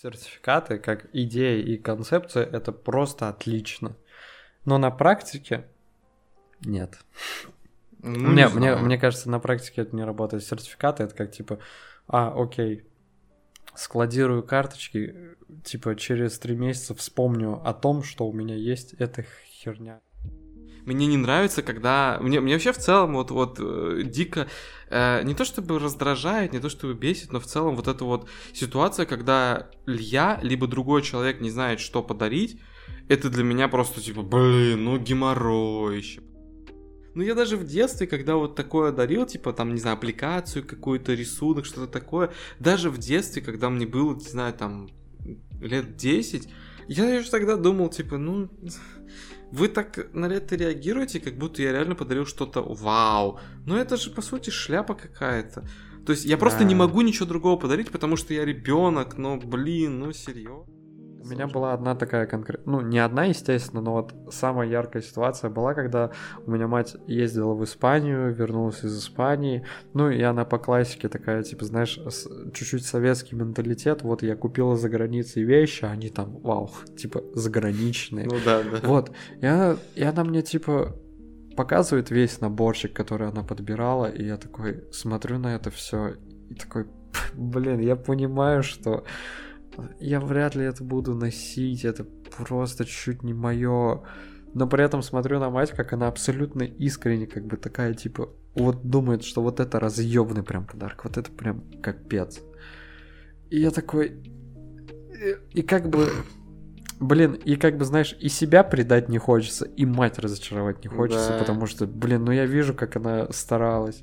[0.00, 3.96] Сертификаты, как идея и концепция, это просто отлично.
[4.64, 5.66] Но на практике
[6.60, 7.00] нет.
[7.98, 10.44] Ну, мне, мне, мне кажется, на практике это не работает.
[10.44, 11.58] Сертификаты это как типа,
[12.06, 12.86] а, окей,
[13.74, 20.00] складирую карточки, типа через три месяца вспомню о том, что у меня есть эта херня.
[20.88, 22.18] Мне не нравится, когда...
[22.22, 24.48] Мне, мне вообще в целом вот, вот э, дико...
[24.88, 28.26] Э, не то чтобы раздражает, не то чтобы бесит, но в целом вот эта вот
[28.54, 32.58] ситуация, когда я, либо другой человек не знает, что подарить,
[33.06, 36.20] это для меня просто типа, блин, ну геморрой
[37.14, 41.12] Ну, я даже в детстве, когда вот такое дарил, типа, там, не знаю, аппликацию, какой-то
[41.12, 42.30] рисунок, что-то такое,
[42.60, 44.88] даже в детстве, когда мне было, не знаю, там,
[45.60, 46.48] лет 10,
[46.88, 48.48] я уже тогда думал, типа, ну,
[49.50, 53.40] вы так на это реагируете, как будто я реально подарил что-то вау.
[53.66, 55.64] Но это же, по сути, шляпа какая-то.
[56.06, 56.40] То есть я да.
[56.40, 60.77] просто не могу ничего другого подарить, потому что я ребенок, но, блин, ну серьезно.
[61.28, 65.50] У меня была одна такая конкретная, ну не одна, естественно, но вот самая яркая ситуация
[65.50, 66.10] была, когда
[66.46, 71.42] у меня мать ездила в Испанию, вернулась из Испании, ну и она по классике такая,
[71.42, 72.00] типа, знаешь,
[72.54, 78.26] чуть-чуть советский менталитет, вот я купила за границей вещи, а они там, вау, типа, заграничные.
[78.26, 78.80] Ну да, да.
[78.82, 79.10] Вот,
[79.40, 80.96] и она, и она мне, типа,
[81.56, 86.14] показывает весь наборчик, который она подбирала, и я такой смотрю на это все
[86.48, 86.86] и такой,
[87.34, 89.04] блин, я понимаю, что
[90.00, 92.04] я вряд ли это буду носить, это
[92.36, 94.02] просто чуть не мое.
[94.54, 98.88] Но при этом смотрю на мать, как она абсолютно искренне, как бы такая, типа, вот
[98.88, 102.40] думает, что вот это разъебный прям подарок, вот это прям капец.
[103.50, 104.22] И я такой...
[105.12, 106.08] И, и как бы...
[106.98, 111.30] Блин, и как бы, знаешь, и себя предать не хочется, и мать разочаровать не хочется,
[111.30, 111.38] да.
[111.38, 114.02] потому что, блин, ну я вижу, как она старалась.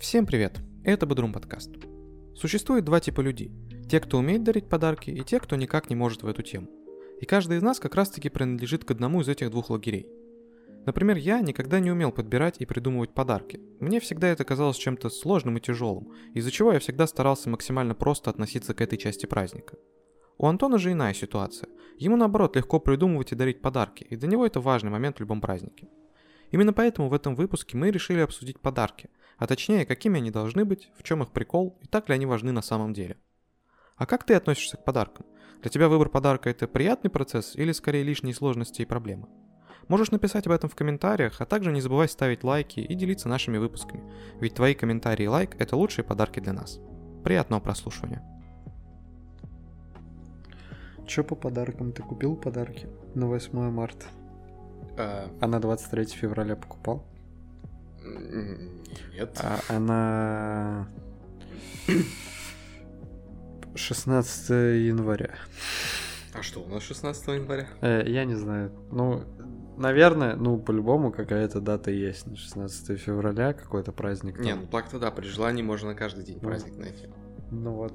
[0.00, 1.70] Всем привет, это Бодрум подкаст.
[2.34, 3.67] Существует два типа людей.
[3.88, 6.68] Те, кто умеет дарить подарки, и те, кто никак не может в эту тему.
[7.22, 10.06] И каждый из нас как раз-таки принадлежит к одному из этих двух лагерей.
[10.84, 13.62] Например, я никогда не умел подбирать и придумывать подарки.
[13.80, 18.28] Мне всегда это казалось чем-то сложным и тяжелым, из-за чего я всегда старался максимально просто
[18.28, 19.78] относиться к этой части праздника.
[20.36, 21.70] У Антона же иная ситуация.
[21.96, 25.40] Ему наоборот легко придумывать и дарить подарки, и для него это важный момент в любом
[25.40, 25.88] празднике.
[26.50, 29.08] Именно поэтому в этом выпуске мы решили обсудить подарки,
[29.38, 32.52] а точнее, какими они должны быть, в чем их прикол и так ли они важны
[32.52, 33.16] на самом деле–
[33.98, 35.26] а как ты относишься к подаркам?
[35.60, 39.28] Для тебя выбор подарка это приятный процесс или скорее лишние сложности и проблемы?
[39.88, 43.58] Можешь написать об этом в комментариях, а также не забывай ставить лайки и делиться нашими
[43.58, 44.04] выпусками,
[44.38, 46.78] ведь твои комментарии и лайк– это лучшие подарки для нас.
[47.24, 48.22] Приятного прослушивания.
[51.06, 51.92] Чё по подаркам?
[51.92, 54.06] Ты купил подарки на 8 марта?
[54.98, 57.04] А, а на 23 февраля покупал?
[58.04, 59.40] Нет.
[59.42, 60.88] А, а на
[63.78, 65.34] 16 января.
[66.34, 67.68] А что, у нас 16 января?
[67.80, 68.72] Э, я не знаю.
[68.92, 69.24] Ну,
[69.76, 72.26] наверное, ну, по-любому какая-то дата есть.
[72.26, 74.36] На 16 февраля какой-то праздник.
[74.36, 74.44] Там.
[74.44, 77.06] Не, ну так-то да, при желании можно каждый день ну, праздник найти.
[77.50, 77.94] Ну вот.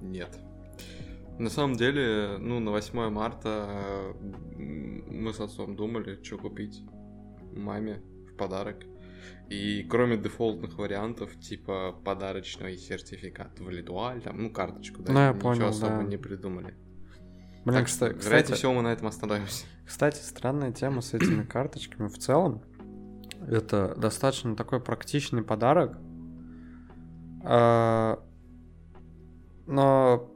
[0.00, 0.30] Нет.
[1.38, 4.14] На самом деле, ну, на 8 марта
[4.56, 6.82] мы с отцом думали, что купить
[7.52, 8.00] маме
[8.32, 8.76] в подарок.
[9.48, 15.28] И кроме дефолтных вариантов, типа подарочный сертификат в Литуаль, там, ну, карточку, да, ну, я
[15.28, 16.02] ничего понял, особо да.
[16.02, 16.74] не придумали.
[17.64, 19.66] Блин, так, кстати, кстати, всего мы на этом остановимся.
[19.86, 22.62] Кстати, странная тема с этими карточками в целом.
[23.46, 25.98] Это достаточно такой практичный подарок.
[27.44, 28.22] А,
[29.66, 30.33] но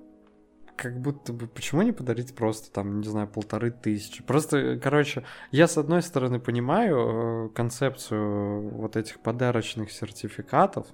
[0.78, 4.22] как будто бы, почему не подарить просто там, не знаю, полторы тысячи?
[4.22, 10.86] Просто, короче, я с одной стороны понимаю э, концепцию вот этих подарочных сертификатов,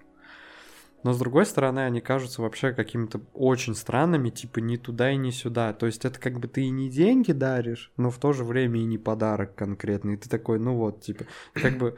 [1.03, 5.31] но с другой стороны они кажутся вообще какими-то очень странными, типа ни туда и ни
[5.31, 5.75] сюда.
[5.75, 8.81] То есть это как бы ты и не деньги даришь, но в то же время
[8.81, 10.15] и не подарок конкретный.
[10.15, 11.97] И ты такой, ну вот, типа, как бы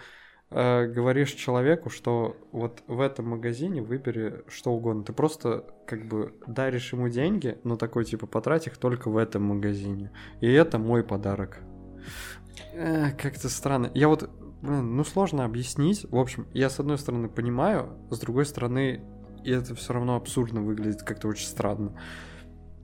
[0.51, 5.05] э, говоришь человеку, что вот в этом магазине выбери что угодно.
[5.05, 9.45] Ты просто как бы даришь ему деньги, но такой типа потрать их только в этом
[9.45, 10.11] магазине.
[10.41, 11.59] И это мой подарок.
[12.73, 13.91] Э, как-то странно.
[13.95, 14.31] Я вот,
[14.63, 16.07] блин, ну сложно объяснить.
[16.11, 19.03] В общем, я с одной стороны понимаю, с другой стороны,
[19.45, 21.97] это все равно абсурдно выглядит как-то очень странно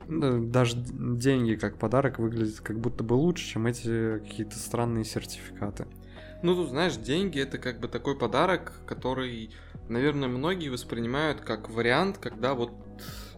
[0.08, 5.86] даже деньги как подарок выглядят как будто бы лучше, чем эти какие-то странные сертификаты.
[6.42, 9.50] Ну, тут, знаешь, деньги это как бы такой подарок, который,
[9.88, 12.72] наверное, многие воспринимают как вариант, когда вот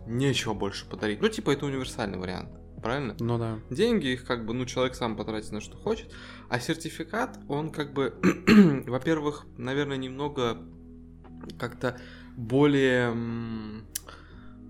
[0.06, 1.20] нечего больше подарить.
[1.20, 2.50] Ну, типа, это универсальный вариант,
[2.82, 3.14] правильно?
[3.18, 3.58] Ну да.
[3.70, 6.12] Деньги, их как бы, ну, человек сам потратит на что хочет,
[6.48, 8.14] а сертификат, он как бы,
[8.86, 10.58] во-первых, наверное, немного
[11.58, 11.98] как-то
[12.36, 13.14] более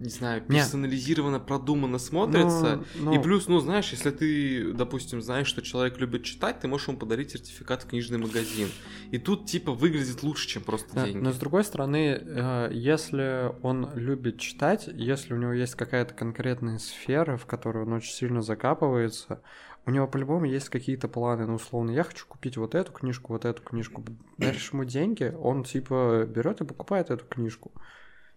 [0.01, 2.85] не знаю, персонализированно, продуманно смотрится.
[2.95, 6.69] Ну, И ну, плюс, ну, знаешь, если ты, допустим, знаешь, что человек любит читать, ты
[6.69, 8.69] можешь ему подарить сертификат в книжный магазин.
[9.11, 11.19] И тут, типа, выглядит лучше, чем просто Да, деньги.
[11.19, 16.79] Но с другой стороны, э, если он любит читать, если у него есть какая-то конкретная
[16.79, 19.43] сфера, в которую он очень сильно закапывается,
[19.87, 23.45] у него по-любому есть какие-то планы, ну, условно, я хочу купить вот эту книжку, вот
[23.45, 24.05] эту книжку.
[24.39, 27.73] Даришь ему деньги, он, типа, берет и покупает эту книжку.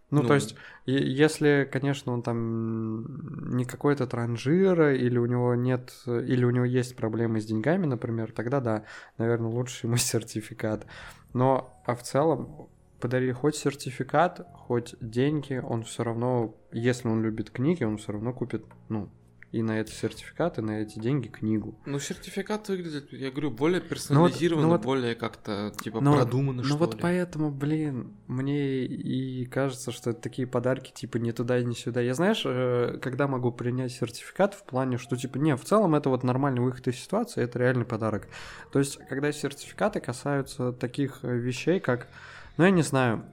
[0.09, 0.27] Ну, Ну.
[0.27, 0.56] то есть,
[0.86, 6.65] е- если, конечно, он там не какой-то транжира, или у него нет, или у него
[6.65, 8.86] есть проблемы с деньгами, например, тогда да,
[9.18, 10.86] наверное, лучше ему сертификат.
[11.33, 12.69] Но, а в целом,
[13.00, 18.33] подари хоть сертификат, хоть деньги, он все равно, если он любит книги, он все равно
[18.33, 19.09] купит, ну,
[19.54, 21.80] и на эти сертификаты, на эти деньги книгу.
[21.86, 26.68] Ну, сертификат выглядит, я говорю, более персонализированно, ну вот- более как-то, типа, Ну, продуманно, Ну
[26.68, 27.00] что вот ли.
[27.02, 32.02] поэтому, блин, мне и кажется, что это такие подарки, типа, не туда и не сюда.
[32.02, 36.10] Я, знаешь, э, когда могу принять сертификат в плане, что, типа, не, в целом это
[36.10, 38.28] вот нормальный выход из ситуации, это реальный подарок.
[38.74, 42.10] То есть, когда сертификаты касаются таких э, вещей, как,
[42.58, 43.24] ну, я не знаю,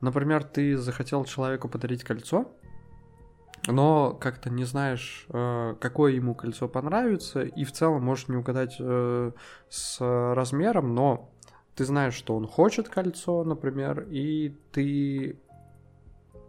[0.00, 2.50] например, ты захотел человеку подарить кольцо,
[3.66, 8.76] но как-то не знаешь, э, какое ему кольцо понравится, и в целом можешь не угадать
[8.78, 9.32] э,
[9.68, 10.00] с
[10.34, 11.30] размером, но
[11.74, 15.40] ты знаешь, что он хочет кольцо, например, и ты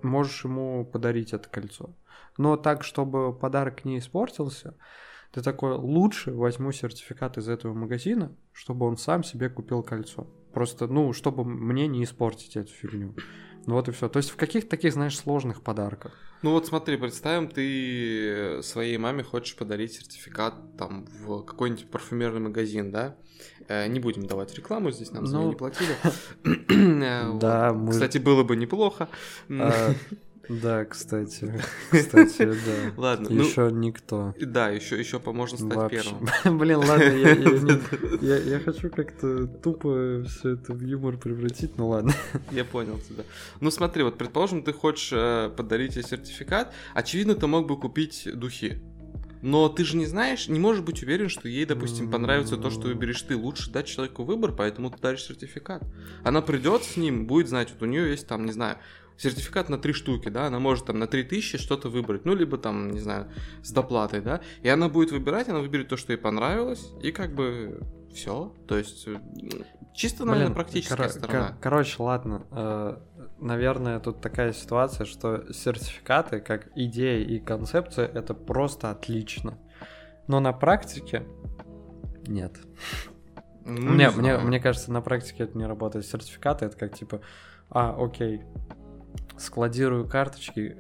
[0.02, 1.92] можешь ему подарить это кольцо.
[2.38, 4.76] Но так, чтобы подарок не испортился,
[5.32, 10.28] ты такой, лучше возьму сертификат из этого магазина, чтобы он сам себе купил кольцо.
[10.54, 13.16] Просто, ну, чтобы мне не испортить эту фигню.
[13.66, 14.10] Ну вот и все.
[14.10, 16.14] То есть в каких-то таких, знаешь, сложных подарках.
[16.42, 22.92] Ну вот смотри, представим, ты своей маме хочешь подарить сертификат там в какой-нибудь парфюмерный магазин,
[22.92, 23.16] да?
[23.68, 25.96] Э, Не будем давать рекламу, здесь нам за неё Ну, не платили.
[27.04, 27.38] Э.
[27.40, 27.78] Да.
[27.92, 29.08] Кстати, было бы неплохо.
[30.50, 31.54] Да, кстати.
[31.92, 32.92] Кстати, да.
[32.98, 34.34] Ладно, ну, Еще никто.
[34.40, 36.02] да, еще, еще можно стать Вообще.
[36.04, 36.58] первым.
[36.60, 41.78] Блин, ладно, я, я не- я- я хочу как-то тупо все это в юмор превратить,
[41.78, 42.14] ну ладно.
[42.52, 43.24] Я понял тебя.
[43.60, 48.28] Ну смотри, вот предположим, ты хочешь э, подарить ей сертификат, очевидно, ты мог бы купить
[48.34, 48.82] духи.
[49.44, 52.82] Но ты же не знаешь, не можешь быть уверен, что ей, допустим, понравится то, что
[52.82, 53.36] выберешь ты.
[53.36, 55.82] Лучше дать человеку выбор, поэтому ты даришь сертификат.
[56.24, 58.78] Она придет с ним, будет знать, вот у нее есть там, не знаю,
[59.22, 62.92] сертификат на три штуки, да, она может там на 3000 что-то выбрать, ну, либо там,
[62.92, 63.28] не знаю,
[63.64, 67.34] с доплатой, да, и она будет выбирать, она выберет то, что ей понравилось, и как
[67.36, 67.82] бы
[68.14, 68.54] все.
[68.68, 69.08] То есть,
[69.94, 71.48] чисто, наверное, Блин, практическая коро- сторона.
[71.50, 72.46] ко- Короче, ладно.
[72.52, 72.98] э,
[73.44, 79.58] Наверное, тут такая ситуация, что сертификаты, как идея и концепция, это просто отлично.
[80.28, 81.26] Но на практике
[82.28, 82.60] нет.
[83.66, 86.06] Ну, мне, не мне, мне кажется, на практике это не работает.
[86.06, 87.22] Сертификаты это как типа,
[87.72, 88.42] а, окей,
[89.38, 90.78] складирую карточки,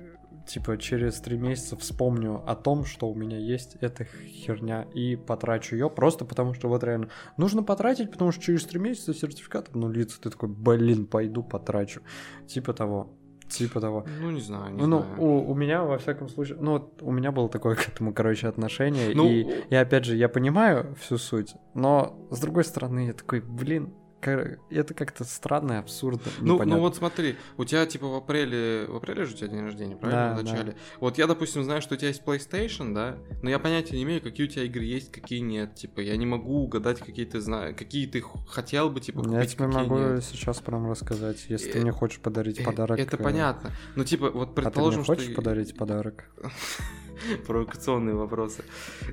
[0.48, 5.76] типа через три месяца вспомню о том, что у меня есть эта херня и потрачу
[5.76, 10.20] ее просто потому, что вот реально нужно потратить, потому что через три месяца сертификат обнулится.
[10.22, 12.02] Ты такой, блин, пойду потрачу.
[12.48, 13.14] Типа того.
[13.50, 14.06] Типа того.
[14.22, 15.22] Ну, не знаю, не Ну, знаю.
[15.22, 18.48] у, у меня, во всяком случае, ну, вот у меня было такое к этому, короче,
[18.48, 19.14] отношение.
[19.14, 23.42] Ну, и, и опять же, я понимаю всю суть, но с другой стороны, я такой,
[23.42, 23.94] блин,
[24.28, 29.26] это как-то странно, абсурдно, Ну, ну вот смотри, у тебя типа в апреле, в апреле
[29.26, 30.36] же у тебя день рождения, правильно?
[30.36, 30.76] Да, в начале.
[31.00, 34.22] Вот я, допустим, знаю, что у тебя есть PlayStation, да, но я понятия не имею,
[34.22, 35.76] какие у тебя игры есть, какие нет.
[35.76, 39.46] Типа, я не могу угадать, какие ты знаешь, какие ты хотел бы, типа, купить, я
[39.46, 40.24] тебе могу нет.
[40.24, 43.00] сейчас прям рассказать, если ты Э, мне хочешь подарить Э, подарок.
[43.00, 43.72] Это э, понятно.
[43.96, 45.36] Ну, типа, вот А ты мне предположим, хочешь что...
[45.36, 46.26] подарить подарок?
[47.48, 48.64] Провокационные вопросы.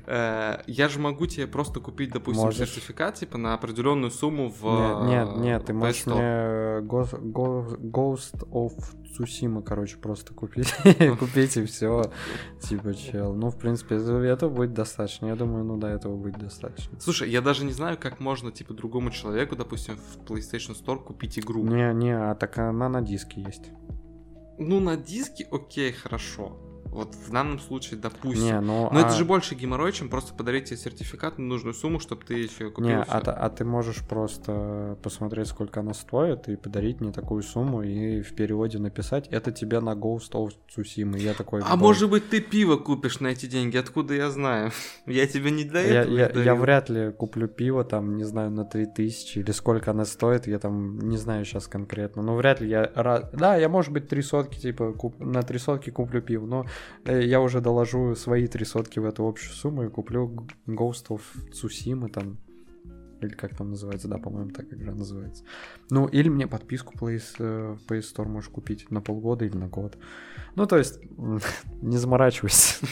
[0.05, 2.69] Э, Я же могу тебе просто купить, допустим, Можешь.
[2.69, 5.05] сертификат, типа, на определенную сумму в...
[5.05, 8.73] Нет, нет, нет, ты можешь мне Ghost, Go- Ghost of
[9.17, 10.73] Tsushima, короче, просто купить.
[11.19, 12.11] Купить и все.
[12.61, 13.33] Типа, чел.
[13.33, 15.27] Ну, в принципе, этого этого будет достаточно.
[15.27, 16.99] Я думаю, ну, до этого будет достаточно.
[16.99, 21.39] Слушай, я даже не знаю, как можно, типа, другому человеку, допустим, в PlayStation Store купить
[21.39, 21.63] игру.
[21.63, 23.71] Не, не, а так она на диске есть.
[24.57, 26.57] Ну, на диске, окей, хорошо.
[26.91, 28.43] Вот в данном случае, допустим.
[28.43, 31.73] Не, ну, Но а- это же больше геморрой, чем просто подарить тебе сертификат на нужную
[31.73, 32.89] сумму, чтобы ты еще купил.
[32.89, 37.83] Не, а, а ты можешь просто посмотреть, сколько она стоит, и подарить мне такую сумму,
[37.83, 41.17] и в переводе написать, это тебе на Ghost of Tsushima.
[41.17, 41.61] И я такой...
[41.61, 43.77] А «Б- может быть, ты пиво купишь на эти деньги?
[43.77, 44.71] Откуда я знаю?
[45.05, 48.65] Я тебе не для я, этого я, вряд ли куплю пиво, там, не знаю, на
[48.65, 52.85] 3000, или сколько она стоит, я там не знаю сейчас конкретно, но вряд ли я...
[53.33, 56.65] Да, я, может быть, три сотки, типа, куп- на три сотки куплю пиво, но
[57.05, 61.21] я уже доложу свои три сотки в эту общую сумму и куплю Ghost of
[61.51, 62.37] Tsushima, там,
[63.21, 65.43] Или как там называется, да, по-моему, так игра называется.
[65.89, 69.97] Ну, или мне подписку Play, э, Play Store можешь купить на полгода или на год.
[70.55, 70.99] Ну, то есть,
[71.81, 72.85] не заморачивайся.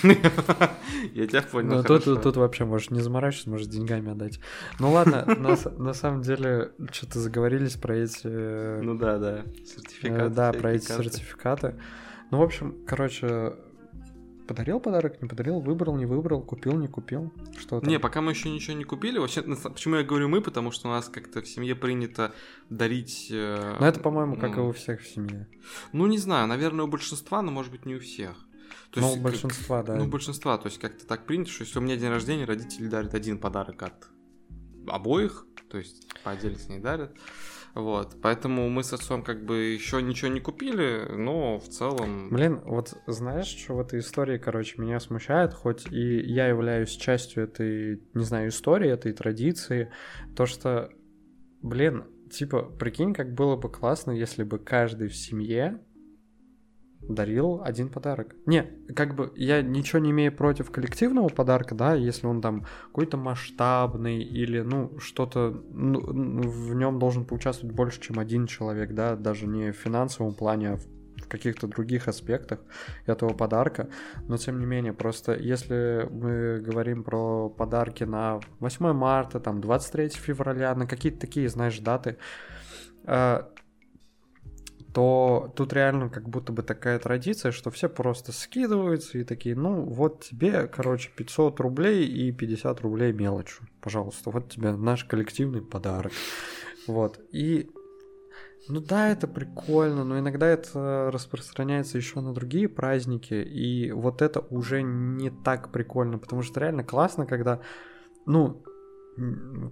[1.13, 4.39] Я тебя понял, Ну, тут, вообще можешь не заморачиваться, можешь деньгами отдать.
[4.79, 5.25] Ну ладно,
[5.77, 8.21] на, самом деле, что-то заговорились про эти...
[8.25, 10.35] э, Ну да, да, э, сертификаты.
[10.35, 11.75] Да, про эти сертификаты.
[12.31, 13.55] Ну, в общем, короче,
[14.47, 17.31] подарил подарок, не подарил, выбрал, не выбрал, купил, не купил.
[17.59, 17.89] Что там?
[17.89, 19.17] Не, пока мы еще ничего не купили.
[19.19, 20.41] Вообще, почему я говорю мы?
[20.41, 22.33] Потому что у нас как-то в семье принято
[22.69, 23.27] дарить.
[23.31, 25.47] э, Ну, это, по-моему, как и ну, у всех в семье.
[25.93, 28.35] Ну, не знаю, наверное, у большинства, но может быть не у всех.
[28.91, 29.95] То Ну, есть, у как- большинства, да.
[29.95, 32.87] Ну, у большинства, то есть как-то так принято, что если у меня день рождения, родители
[32.87, 34.07] дарят один подарок от
[34.87, 37.15] обоих, то есть по отдельности не дарят.
[37.77, 42.29] Вот, поэтому мы с отцом как бы еще ничего не купили, но в целом...
[42.31, 47.43] Блин, вот знаешь, что в этой истории, короче, меня смущает, хоть и я являюсь частью
[47.43, 49.91] этой, не знаю, истории, этой традиции,
[50.35, 50.89] то что,
[51.61, 55.79] блин, типа, прикинь, как было бы классно, если бы каждый в семье
[57.09, 58.35] дарил один подарок.
[58.45, 58.63] Не,
[58.95, 64.21] как бы я ничего не имею против коллективного подарка, да, если он там какой-то масштабный
[64.21, 69.47] или, ну, что-то, ну, ну, в нем должен поучаствовать больше, чем один человек, да, даже
[69.47, 70.85] не в финансовом плане, а в
[71.27, 72.59] в каких-то других аспектах
[73.05, 73.89] этого подарка.
[74.27, 80.09] Но тем не менее, просто если мы говорим про подарки на 8 марта, там 23
[80.09, 82.17] февраля, на какие-то такие, знаешь, даты,
[83.05, 83.41] э,
[84.97, 89.83] то тут реально как будто бы такая традиция, что все просто скидываются и такие, ну
[89.83, 96.13] вот тебе, короче, 500 рублей и 50 рублей мелочью, пожалуйста, вот тебе наш коллективный подарок.
[96.87, 97.69] Вот, и
[98.69, 104.39] ну да, это прикольно, но иногда это распространяется еще на другие праздники, и вот это
[104.49, 107.61] уже не так прикольно, потому что реально классно, когда,
[108.25, 108.63] ну,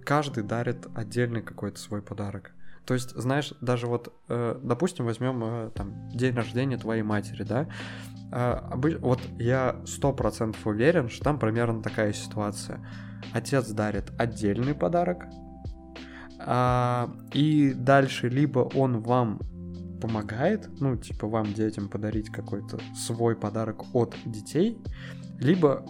[0.04, 2.52] каждый дарит отдельный какой-то свой подарок.
[2.86, 7.68] То есть, знаешь, даже вот, э, допустим, возьмем э, там день рождения твоей матери, да?
[8.30, 12.84] Обы- вот я сто процентов уверен, что там примерно такая ситуация.
[13.32, 15.26] Отец дарит отдельный подарок,
[16.38, 19.40] а, и дальше либо он вам
[20.00, 24.78] помогает, ну, типа вам, детям, подарить какой-то свой подарок от детей,
[25.38, 25.84] либо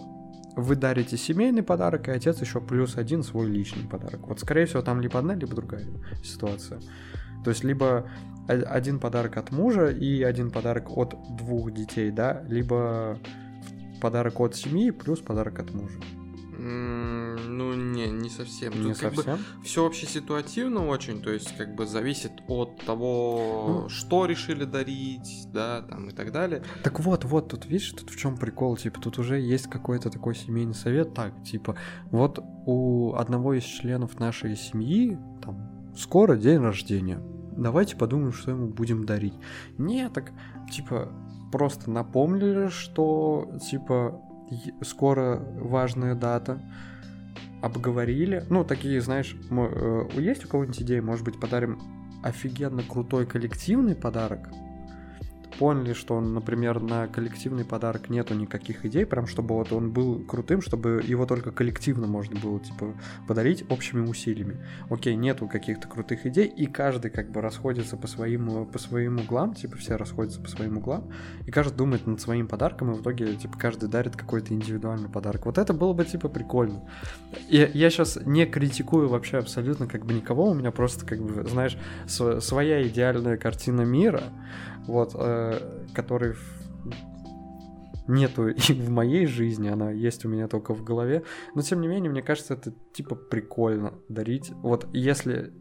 [0.57, 4.27] вы дарите семейный подарок, и отец еще плюс один свой личный подарок.
[4.27, 5.85] Вот, скорее всего, там либо одна, либо другая
[6.23, 6.81] ситуация.
[7.43, 8.09] То есть, либо
[8.47, 13.19] один подарок от мужа и один подарок от двух детей, да, либо
[14.01, 15.99] подарок от семьи плюс подарок от мужа.
[17.47, 18.73] Ну, не, не совсем.
[18.83, 19.45] Не Тут как бы совсем.
[19.63, 23.89] все вообще ситуативно очень, то есть как бы зависит от того, Ну.
[23.89, 26.63] что решили дарить, да, там и так далее.
[26.83, 30.35] Так вот, вот, тут видишь, тут в чем прикол, типа, тут уже есть какой-то такой
[30.35, 31.75] семейный совет, так, типа,
[32.11, 37.19] вот у одного из членов нашей семьи, там, скоро день рождения,
[37.55, 39.33] давайте подумаем, что ему будем дарить.
[39.77, 40.31] Не, так,
[40.71, 41.11] типа,
[41.51, 44.21] просто напомнили, что, типа,
[44.81, 46.61] скоро важная дата,
[47.61, 51.79] обговорили, ну, такие, знаешь, мо- э, есть у кого-нибудь идеи, может быть, подарим
[52.23, 54.49] офигенно крутой коллективный подарок,
[55.57, 60.61] поняли, что, например, на коллективный подарок нету никаких идей, прям чтобы вот он был крутым,
[60.61, 62.93] чтобы его только коллективно можно было, типа,
[63.27, 64.57] подарить общими усилиями.
[64.89, 69.53] Окей, нету каких-то крутых идей, и каждый как бы расходится по своим, по своим углам,
[69.53, 71.11] типа, все расходятся по своим углам,
[71.45, 75.45] и каждый думает над своим подарком, и в итоге, типа, каждый дарит какой-то индивидуальный подарок.
[75.45, 76.83] Вот это было бы, типа, прикольно.
[77.49, 81.47] Я, я сейчас не критикую вообще абсолютно как бы никого, у меня просто, как бы,
[81.47, 84.23] знаешь, св- своя идеальная картина мира,
[84.87, 86.35] вот, э, который
[88.07, 91.23] нету и в моей жизни, она есть у меня только в голове,
[91.55, 94.51] но тем не менее, мне кажется, это типа прикольно дарить.
[94.51, 95.53] Вот если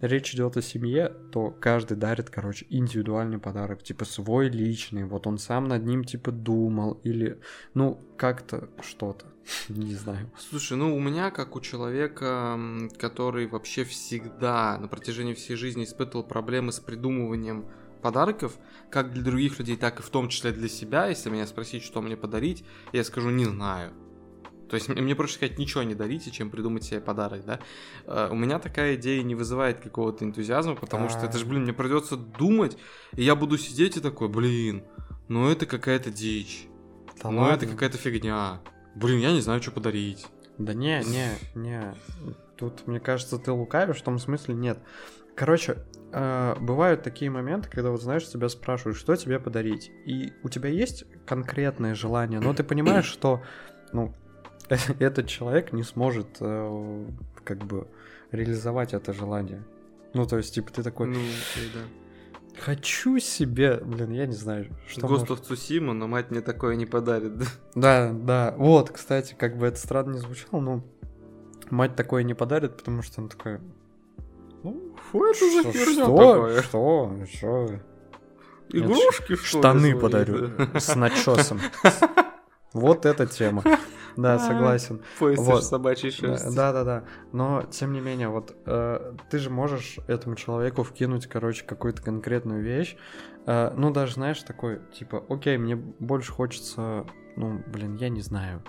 [0.00, 5.38] речь идет о семье, то каждый дарит, короче, индивидуальный подарок, типа свой личный, вот он
[5.38, 7.40] сам над ним типа думал или,
[7.74, 9.26] ну, как-то что-то,
[9.68, 10.30] не знаю.
[10.38, 12.58] Слушай, ну у меня, как у человека,
[12.98, 17.66] который вообще всегда на протяжении всей жизни испытывал проблемы с придумыванием
[18.00, 18.56] подарков,
[18.90, 22.00] как для других людей, так и в том числе для себя, если меня спросить, что
[22.00, 23.92] мне подарить, я скажу не знаю.
[24.68, 27.58] То есть мне проще сказать ничего не дарите, чем придумать себе подарок, да.
[28.06, 31.72] Э, У меня такая идея не вызывает какого-то энтузиазма, потому что это же, блин, мне
[31.72, 32.76] придется думать,
[33.16, 34.84] и я буду сидеть и такой, блин,
[35.28, 36.68] ну это какая-то дичь,
[37.20, 37.66] Да ну это ладно.
[37.68, 38.60] какая-то фигня.
[38.94, 40.24] Блин, я не знаю, что подарить.
[40.58, 41.94] Да не, не, не.
[42.56, 44.78] Тут, мне кажется, ты лукавишь, в том смысле нет.
[45.40, 45.78] Короче,
[46.12, 49.90] э, бывают такие моменты, когда вот знаешь, тебя спрашивают, что тебе подарить.
[50.04, 53.40] И у тебя есть конкретное желание, но ты понимаешь, что,
[53.94, 54.14] ну,
[54.98, 57.06] этот человек не сможет э,
[57.42, 57.88] как бы
[58.32, 59.64] реализовать это желание.
[60.12, 61.18] Ну, то есть, типа, ты такой, Ну,
[61.72, 62.60] да.
[62.60, 66.84] хочу себе, блин, я не знаю, что Ghost может- Tsushima, но мать мне такое не
[66.84, 67.38] подарит.
[67.38, 67.46] да.
[67.74, 70.84] Да, да, вот, кстати, как бы это странно не звучало, но
[71.70, 73.62] мать такое не подарит, потому что он такая,
[75.10, 76.62] Фу, это за что, херня что, такая?
[76.62, 77.80] что, что?
[78.72, 80.78] Игрушки, что штаны подарю да?
[80.78, 81.60] с начесом.
[82.72, 83.64] Вот эта тема.
[84.16, 85.00] Да, согласен.
[85.20, 85.64] Пояс Вот.
[85.64, 86.54] собачьей шерсти.
[86.54, 87.04] Да, да, да.
[87.32, 92.60] Но тем не менее, вот э, ты же можешь этому человеку вкинуть, короче, какую-то конкретную
[92.60, 92.96] вещь.
[93.46, 98.62] Э, ну, даже знаешь, такой, типа, окей, мне больше хочется, ну, блин, я не знаю.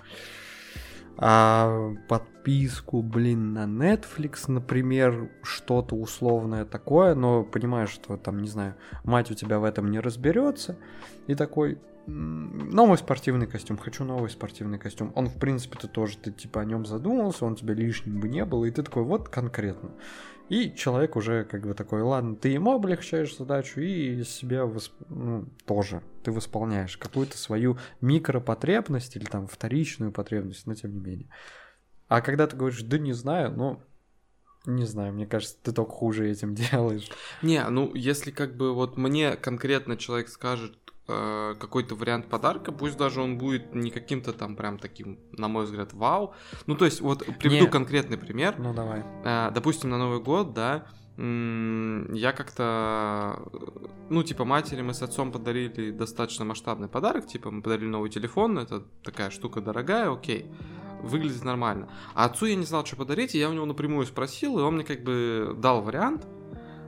[1.23, 8.73] А подписку, блин, на Netflix, например, что-то условное такое, но понимаешь, что там, не знаю,
[9.03, 10.77] мать у тебя в этом не разберется,
[11.27, 15.11] и такой, «М, новый спортивный костюм, хочу новый спортивный костюм.
[15.13, 18.43] Он, в принципе, ты тоже, ты типа о нем задумался, он тебе лишним бы не
[18.43, 19.91] был, и ты такой, вот конкретно.
[20.49, 25.45] И человек уже как бы такой, ладно, ты ему облегчаешь задачу и себе восп- ну,
[25.65, 31.29] тоже ты восполняешь какую-то свою микропотребность или там вторичную потребность, но тем не менее.
[32.07, 33.81] А когда ты говоришь, да не знаю, ну,
[34.65, 37.09] не знаю, мне кажется, ты только хуже этим делаешь.
[37.41, 40.77] Не, ну если как бы вот мне конкретно человек скажет
[41.11, 45.65] э, какой-то вариант подарка, пусть даже он будет не каким-то там прям таким, на мой
[45.65, 46.33] взгляд, вау.
[46.67, 47.69] Ну то есть вот приведу Не.
[47.71, 48.55] конкретный пример.
[48.57, 49.03] Ну, давай.
[49.23, 50.85] Э, допустим, на Новый год, да,
[51.17, 53.43] я как-то,
[54.09, 58.57] ну, типа, матери мы с отцом подарили достаточно масштабный подарок, типа, мы подарили новый телефон,
[58.57, 60.49] это такая штука дорогая, окей,
[61.03, 61.89] выглядит нормально.
[62.15, 64.75] А отцу я не знал, что подарить, и я у него напрямую спросил, и он
[64.75, 66.25] мне как бы дал вариант,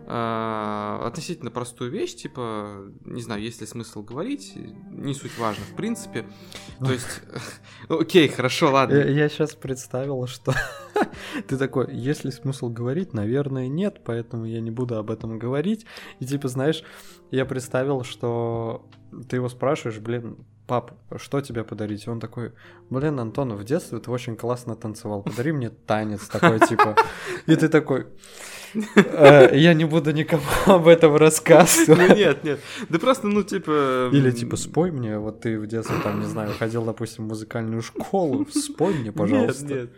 [0.06, 6.26] относительно простую вещь, типа, не знаю, есть ли смысл говорить, не суть важно, в принципе.
[6.80, 7.22] То есть,
[7.90, 8.96] окей, хорошо, ладно.
[8.96, 10.54] Я, сейчас представил, что
[11.48, 13.14] ты такой, есть ли смысл говорить?
[13.14, 15.86] Наверное, нет, поэтому я не буду об этом говорить.
[16.20, 16.84] И типа, знаешь,
[17.32, 18.90] я представил, что
[19.30, 22.08] ты его спрашиваешь, блин, пап, что тебе подарить?
[22.08, 22.52] И он такой,
[22.90, 26.96] блин, Антон, в детстве ты очень классно танцевал, подари мне танец такой, типа.
[27.46, 28.08] И ты такой,
[28.96, 32.00] «Э, я не буду никому об этом рассказывать.
[32.00, 32.60] Ну нет, нет.
[32.90, 34.10] Да просто, ну, типа...
[34.12, 37.84] Или типа спой мне, вот ты в детстве там, не знаю, ходил, допустим, в музыкальную
[37.84, 39.66] школу, спой мне, пожалуйста.
[39.66, 39.90] Нет, нет.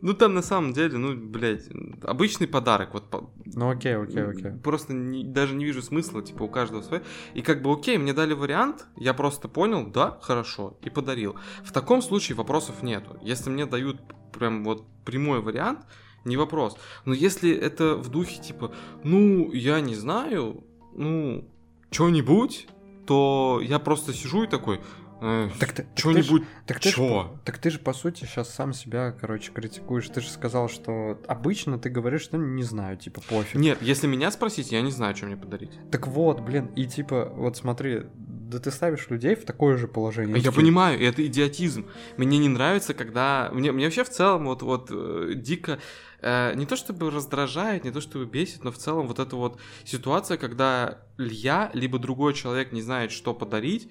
[0.00, 1.68] Ну там на самом деле, ну, блядь,
[2.02, 3.04] обычный подарок, вот
[3.44, 4.52] Ну окей, окей, окей.
[4.62, 7.02] Просто не- даже не вижу смысла, типа, у каждого свой.
[7.34, 11.36] И как бы, окей, мне дали вариант, я просто понял, да, хорошо, и подарил.
[11.64, 13.18] В таком случае вопросов нету.
[13.22, 14.00] Если мне дают
[14.32, 15.80] прям вот прямой вариант,
[16.24, 16.76] не вопрос.
[17.04, 21.48] Но если это в духе, типа, ну, я не знаю, ну,
[21.90, 22.68] что-нибудь,
[23.06, 24.80] то я просто сижу и такой,
[25.26, 27.08] «Э, Так ты, так ж- что-нибудь, так ты ж чё?
[27.08, 30.08] по- так ты же, по сути, сейчас сам себя, короче, критикуешь.
[30.08, 33.54] Ты же сказал, что обычно ты говоришь, что не знаю, типа, пофиг.
[33.54, 35.70] Нет, если меня спросить, я не знаю, что мне подарить.
[35.90, 40.38] Так вот, блин, и типа, вот смотри, да ты ставишь людей в такое же положение.
[40.38, 41.86] Я понимаю, это идиотизм.
[42.18, 43.50] Мне не нравится, когда...
[43.52, 45.78] Мне, мне вообще в целом вот, вот э, дико...
[46.20, 49.58] э, не то чтобы раздражает, не то чтобы бесит, но в целом вот эта вот
[49.84, 53.90] ситуация, когда я, либо другой человек не знает, что подарить,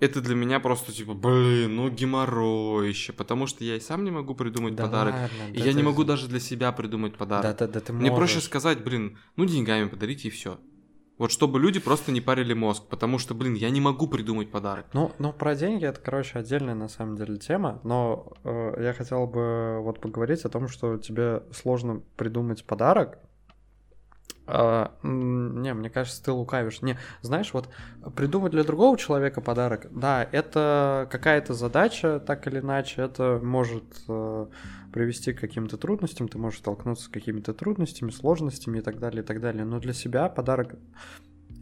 [0.00, 4.34] это для меня просто типа, блин, ну геморроище, потому что я и сам не могу
[4.34, 7.44] придумать Да подарок, ладно, и да я не могу даже для себя придумать подарок.
[7.44, 8.44] Да, да, да, ты Мне проще можешь.
[8.44, 10.58] сказать, блин, ну деньгами подарите и все.
[11.16, 14.86] Вот чтобы люди просто не парили мозг, потому что, блин, я не могу придумать подарок.
[14.94, 19.28] Ну, ну, про деньги это, короче, отдельная на самом деле тема, но э, я хотел
[19.28, 23.20] бы вот поговорить о том, что тебе сложно придумать подарок.
[24.46, 26.82] А, не, мне кажется, ты лукавишь.
[26.82, 27.68] Не, знаешь, вот
[28.14, 34.46] придумать для другого человека подарок, да, это какая-то задача, так или иначе, это может э,
[34.92, 39.26] привести к каким-то трудностям, ты можешь столкнуться с какими-то трудностями, сложностями и так далее, и
[39.26, 39.64] так далее.
[39.64, 40.74] Но для себя подарок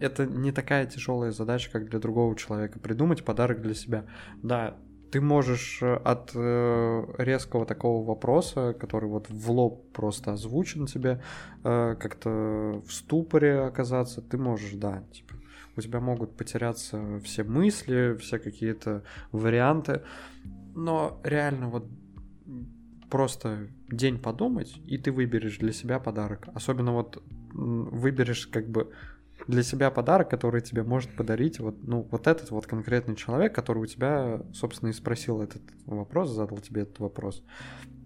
[0.01, 2.81] это не такая тяжелая задача, как для другого человека.
[2.81, 4.07] Придумать подарок для себя.
[4.43, 4.77] Да,
[5.13, 11.21] ты можешь э, от э, резкого такого вопроса, который вот в лоб просто озвучен тебе,
[11.65, 15.35] э, как-то в ступоре оказаться, ты можешь, да, типа,
[15.77, 20.01] у тебя могут потеряться все мысли, все какие-то варианты,
[20.75, 21.87] но реально вот
[23.11, 26.49] просто день подумать, и ты выберешь для себя подарок.
[26.55, 27.23] Особенно вот
[27.53, 28.91] выберешь как бы
[29.47, 33.79] для себя подарок, который тебе может подарить вот, ну, вот этот вот конкретный человек, который
[33.79, 37.43] у тебя, собственно, и спросил этот вопрос, задал тебе этот вопрос.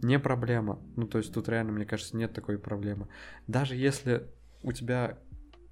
[0.03, 0.81] Не проблема.
[0.97, 3.09] Ну, то есть тут реально, мне кажется, нет такой проблемы.
[3.47, 4.31] Даже если
[4.63, 5.19] у тебя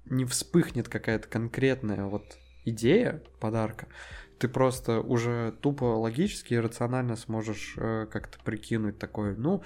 [0.05, 3.87] не вспыхнет какая-то конкретная вот идея подарка,
[4.39, 9.63] ты просто уже тупо логически и рационально сможешь э, как-то прикинуть такое, ну,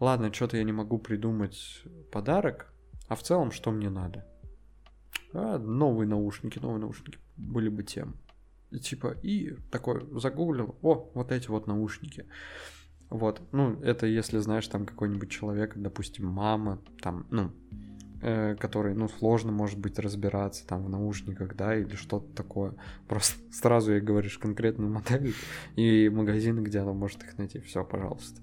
[0.00, 2.72] ладно, что-то я не могу придумать подарок,
[3.08, 4.26] а в целом что мне надо?
[5.36, 8.16] А, новые наушники, новые наушники были бы тем.
[8.70, 12.24] И, типа, и такой загуглил, о, вот эти вот наушники.
[13.10, 17.52] Вот, ну, это если знаешь там какой-нибудь человек, допустим, мама, там, ну,
[18.22, 22.74] э, который, ну, сложно, может быть, разбираться там в наушниках, да, или что-то такое.
[23.06, 25.34] Просто сразу ей говоришь конкретную модель
[25.76, 27.60] и магазины, где она может их найти.
[27.60, 28.40] Все, пожалуйста.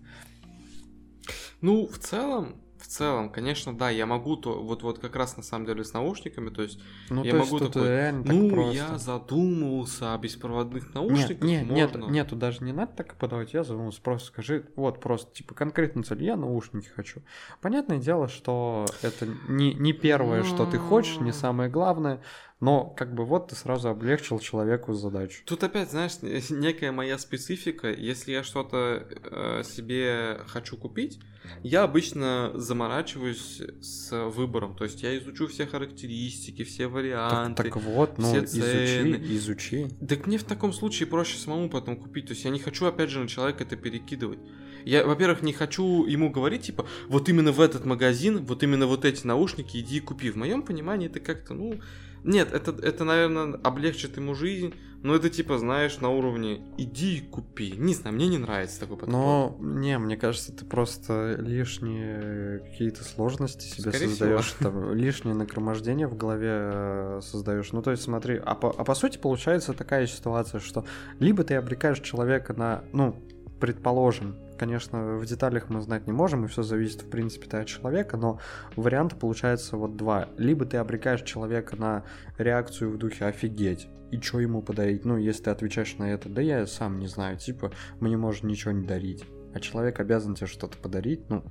[1.60, 5.44] Ну, в целом, в целом, конечно, да, я могу то, вот, вот как раз на
[5.44, 8.36] самом деле с наушниками, то есть Ну, я то могу есть тут такой, реально так
[8.36, 8.76] ну, просто.
[8.76, 12.12] я задумывался о беспроводных Нет, наушниках, не, нет, можно.
[12.12, 16.24] нету, даже не надо так подавать, я задумался, просто скажи, вот просто, типа, конкретно цель,
[16.26, 17.22] я наушники хочу.
[17.62, 22.22] Понятное дело, что это не, не первое, что ты хочешь, не Но- самое главное,
[22.64, 25.42] но как бы вот ты сразу облегчил человеку задачу.
[25.46, 26.14] Тут опять, знаешь,
[26.50, 27.92] некая моя специфика.
[27.92, 31.20] Если я что-то э, себе хочу купить,
[31.62, 34.78] я обычно заморачиваюсь с выбором.
[34.78, 37.64] То есть я изучу все характеристики, все Так, варианты.
[37.64, 39.16] так вот, ну, все изучи, цены.
[39.36, 39.88] изучи.
[40.08, 42.28] Так мне в таком случае проще самому потом купить.
[42.28, 44.40] То есть я не хочу, опять же, на человека это перекидывать.
[44.86, 49.04] Я, во-первых, не хочу ему говорить, типа, вот именно в этот магазин, вот именно вот
[49.04, 50.30] эти наушники, иди и купи.
[50.30, 51.82] В моем понимании это как-то, ну...
[52.24, 57.22] Нет, это, это, наверное, облегчит ему жизнь, но это, типа, знаешь, на уровне иди и
[57.22, 57.74] купи.
[57.76, 59.14] Не знаю, мне не нравится такой подход.
[59.14, 66.08] Но, не, мне кажется, ты просто лишние какие-то сложности себе Скорее создаешь, там, лишнее нагромождение
[66.08, 67.74] в голове э, создаешь.
[67.74, 70.86] Ну, то есть, смотри, а по, а по сути получается такая ситуация, что
[71.20, 73.22] либо ты обрекаешь человека на, ну,
[73.64, 78.18] предположим, конечно, в деталях мы знать не можем, и все зависит, в принципе, от человека,
[78.18, 78.42] но
[78.76, 80.28] варианта получается вот два.
[80.38, 82.04] Либо ты обрекаешь человека на
[82.38, 85.06] реакцию в духе «офигеть», и что ему подарить?
[85.06, 87.72] Ну, если ты отвечаешь на это, да я сам не знаю, типа,
[88.02, 89.24] мне можно ничего не дарить.
[89.54, 91.46] А человек обязан тебе что-то подарить, ну,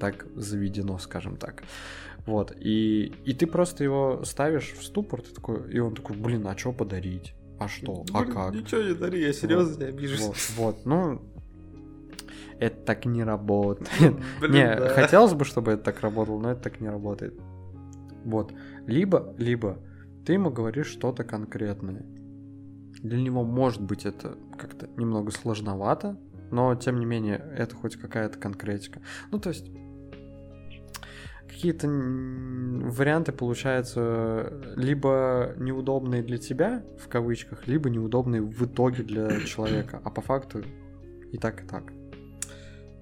[0.00, 1.62] так заведено, скажем так.
[2.26, 6.48] Вот, и, и ты просто его ставишь в ступор, ты такой, и он такой, блин,
[6.48, 7.32] а что подарить?
[7.60, 8.04] А что?
[8.12, 8.54] А как?
[8.54, 10.20] Ничего не дари, я серьезно не обижусь.
[10.20, 11.22] Вот, вот, ну,
[12.60, 14.16] это так не работает.
[14.40, 14.88] Блин, не, да.
[14.90, 17.34] хотелось бы, чтобы это так работало, но это так не работает.
[18.24, 18.52] Вот.
[18.86, 19.78] Либо, либо
[20.24, 22.04] ты ему говоришь что-то конкретное.
[23.02, 26.18] Для него, может быть, это как-то немного сложновато,
[26.50, 29.00] но, тем не менее, это хоть какая-то конкретика.
[29.30, 29.70] Ну, то есть,
[31.48, 40.00] какие-то варианты получаются либо неудобные для тебя, в кавычках, либо неудобные в итоге для человека.
[40.04, 40.62] А по факту
[41.32, 41.93] и так, и так.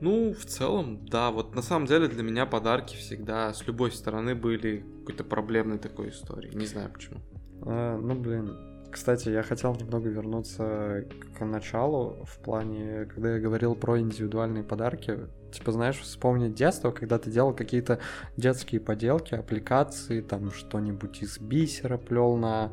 [0.02, 4.34] Ну, в целом, да, вот на самом деле для меня подарки всегда с любой стороны
[4.34, 6.56] были какой-то проблемной такой историей.
[6.56, 7.20] Не знаю почему.
[7.64, 8.58] А, ну, блин.
[8.90, 11.06] Кстати, я хотел немного вернуться
[11.38, 15.20] к началу в плане, когда я говорил про индивидуальные подарки.
[15.52, 18.00] Типа, знаешь, вспомнить детство, когда ты делал какие-то
[18.36, 22.72] детские поделки, аппликации, там что-нибудь из бисера плел на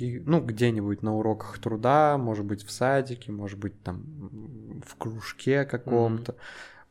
[0.00, 5.64] и, ну, где-нибудь на уроках труда, может быть, в садике, может быть, там в кружке
[5.64, 6.36] каком-то.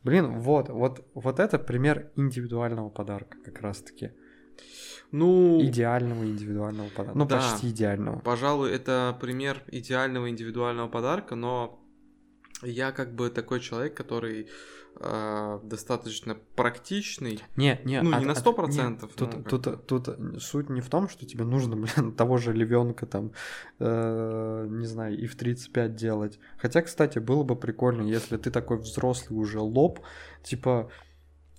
[0.02, 4.12] Блин, вот, вот, вот это пример индивидуального подарка как раз-таки.
[5.12, 7.18] Ну, Идеального индивидуального подарка.
[7.18, 7.36] Ну, Да.
[7.38, 8.20] почти идеального.
[8.20, 11.82] пожалуй, это пример идеального индивидуального подарка, но
[12.62, 14.48] я как бы такой человек, который
[15.00, 17.40] э, достаточно практичный.
[17.56, 19.76] Не, не, Ну, а- не на а- 100%, нет, Тут, ну, как тут, бы.
[19.86, 23.32] тут, суть не в том, что тебе нужно, блин, того же львенка там,
[23.78, 26.38] э, не знаю, и в 35 делать.
[26.58, 30.00] Хотя, кстати, было бы прикольно, если ты такой взрослый уже лоб,
[30.42, 30.90] типа,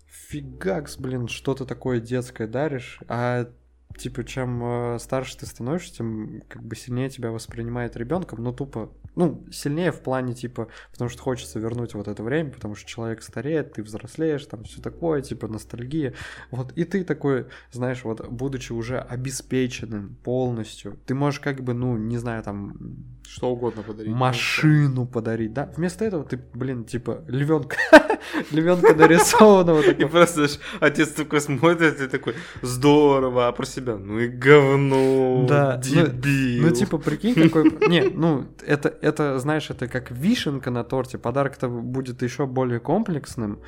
[0.07, 3.49] фигакс, блин, что-то такое детское даришь, а
[3.97, 8.91] типа, чем э, старше ты становишься, тем как бы сильнее тебя воспринимает ребенком, но тупо,
[9.15, 13.21] ну, сильнее в плане, типа, потому что хочется вернуть вот это время, потому что человек
[13.23, 16.13] стареет, ты взрослеешь, там все такое, типа, ностальгия.
[16.49, 21.97] Вот, и ты такой, знаешь, вот, будучи уже обеспеченным полностью, ты можешь как бы, ну,
[21.97, 22.75] не знаю, там,
[23.27, 24.13] Что угодно подарить.
[24.13, 25.71] машину подарить, да?
[25.75, 27.77] Вместо этого ты, блин, типа, львенка,
[28.51, 30.47] львенка нарисованного И просто
[30.79, 36.67] отец такой смотрит и такой, здорово, а про себя, ну и говно, Да, ну- дебил.
[36.67, 37.71] Ну, типа, прикинь, какой...
[37.87, 41.17] Не, ну, это, это, знаешь, это как вишенка на торте.
[41.17, 43.61] Подарок-то будет еще более комплексным.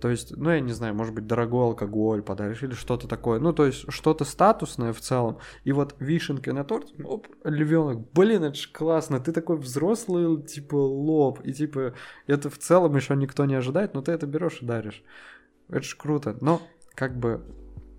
[0.00, 3.38] То есть, ну, я не знаю, может быть, дорогой алкоголь подаришь или что-то такое.
[3.38, 5.38] Ну, то есть, что-то статусное в целом.
[5.64, 8.12] И вот вишенка на торте, оп, львенок.
[8.12, 9.20] Блин, это ж классно.
[9.20, 11.40] Ты такой взрослый, типа, лоб.
[11.44, 11.94] И, типа,
[12.26, 15.02] это в целом еще никто не ожидает, но ты это берешь и даришь.
[15.68, 16.36] Это ж круто.
[16.40, 16.60] Но,
[16.94, 17.44] как бы,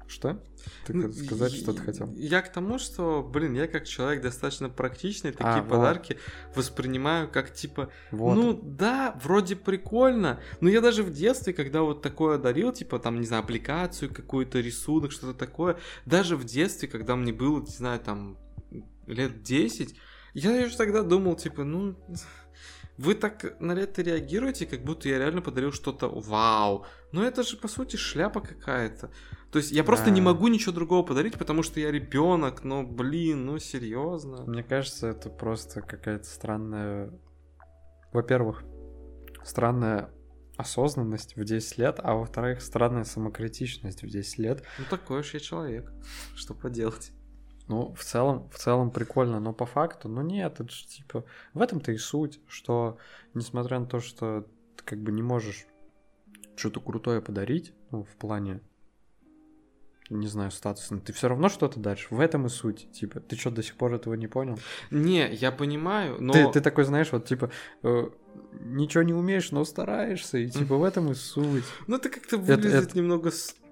[0.07, 0.43] Что?
[0.85, 2.11] Ты Ну, сказать, что ты хотел?
[2.17, 5.69] Я к тому, что, блин, я как человек достаточно практичный, такие А, вот.
[5.69, 6.17] подарки
[6.53, 8.35] воспринимаю как типа, Вот.
[8.35, 13.21] ну да, вроде прикольно, но я даже в детстве, когда вот такое дарил, типа там,
[13.21, 18.01] не знаю, аппликацию какую-то, рисунок, что-то такое, даже в детстве, когда мне было, не знаю,
[18.01, 18.37] там
[19.07, 19.95] лет 10,
[20.33, 21.95] я еще тогда думал, типа, ну,
[23.01, 26.85] вы так на это реагируете, как будто я реально подарил что-то вау.
[27.11, 29.11] Но это же, по сути, шляпа какая-то.
[29.51, 30.25] То есть я просто не Да.
[30.27, 34.45] могу ничего другого подарить, потому что я ребенок, но, блин, ну серьезно.
[34.45, 37.11] Мне кажется, это просто какая-то странная...
[38.13, 38.63] Во-первых,
[39.43, 40.09] странная
[40.57, 44.63] осознанность в 10 лет, а во-вторых, странная самокритичность в 10 лет.
[44.77, 45.91] Ну такой уж я человек.
[46.35, 47.11] Что поделать?
[47.71, 51.23] Ну, в целом, в целом прикольно, но по факту, ну нет, это же типа...
[51.53, 52.97] В этом-то и суть, что
[53.33, 55.65] несмотря на то, что ты как бы не можешь
[56.57, 58.59] что-то крутое подарить, ну, в плане,
[60.09, 62.11] не знаю, статуса, ты все равно что-то даришь.
[62.11, 62.91] В этом и суть.
[62.91, 64.59] Типа, ты что, до сих пор этого не понял?
[64.89, 66.33] Не, я понимаю, но...
[66.33, 67.51] Ты, ты такой, знаешь, вот типа,
[67.83, 68.09] э,
[68.59, 71.63] ничего не умеешь, но стараешься, и типа в этом и суть.
[71.87, 73.31] Ну это как-то Это- выглядит это- немного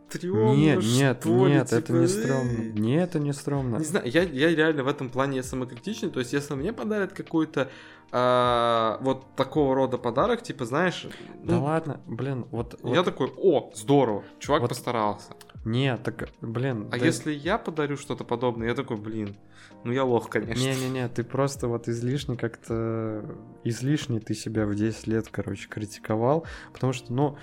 [0.09, 2.07] стрёмно, Нет, нет, что ли, нет, это типа, не э.
[2.07, 2.79] стрёмно.
[2.79, 3.77] Нет, это не стрёмно.
[3.77, 6.09] Не знаю, я, я реально в этом плане я самокритичный.
[6.09, 7.69] То есть, если мне подарят какой-то
[8.11, 11.07] а, вот такого рода подарок, типа, знаешь,
[11.43, 12.79] Да ну, ладно, блин, вот...
[12.83, 15.33] я вот- такой, о, здорово, чувак Вот- постарался.
[15.65, 16.87] Нет, так, блин...
[16.91, 19.35] А да- если я подарю что-то подобное, я такой, блин,
[19.83, 20.59] ну я лох, конечно.
[20.59, 23.25] Не-не-не, ты просто вот излишне как-то...
[23.63, 27.37] Излишне ты себя в 10 лет, короче, критиковал, потому что, ну,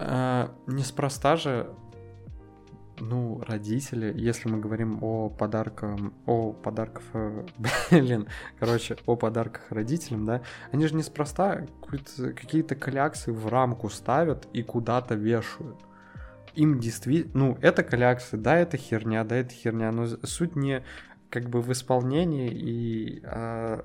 [0.00, 1.70] а, неспроста же,
[2.98, 7.46] ну, родители, если мы говорим о подарках, о подарках, э,
[7.90, 14.62] блин, короче, о подарках родителям, да, они же неспроста какие-то кляксы в рамку ставят и
[14.62, 15.78] куда-то вешают.
[16.54, 20.82] Им действительно, ну, это кляксы, да, это херня, да, это херня, но суть не
[21.30, 23.84] как бы в исполнении и а,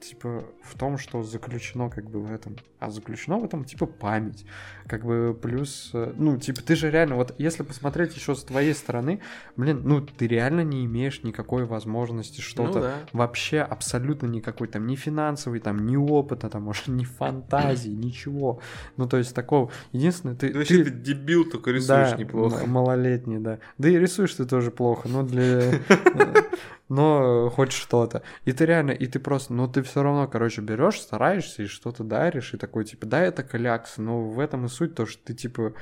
[0.00, 2.56] типа в том, что заключено как бы в этом.
[2.78, 4.46] А заключено в этом типа память.
[4.86, 8.74] Как бы плюс, э, ну, типа ты же реально, вот если посмотреть еще с твоей
[8.74, 9.20] стороны,
[9.56, 12.94] блин, ну, ты реально не имеешь никакой возможности что-то Ну да.
[13.12, 18.60] вообще абсолютно никакой там ни финансовый, там ни опыта, там может ни фантазии, ничего.
[18.96, 19.70] Ну то есть такого.
[19.92, 22.66] Единственное, ты, Ты вообще ты- ты дебил, только рисуешь да, неплохо.
[22.66, 23.58] малолетний, да.
[23.76, 25.60] Да и рисуешь ты тоже плохо, но для...
[26.90, 28.22] Но хоть что-то.
[28.44, 32.02] И ты реально, и ты просто, ну ты все равно, короче, берешь, стараешься и что-то
[32.02, 35.34] даришь, и такой, типа, да, это кляксы, но в этом и суть, то, что ты,
[35.34, 35.72] типа,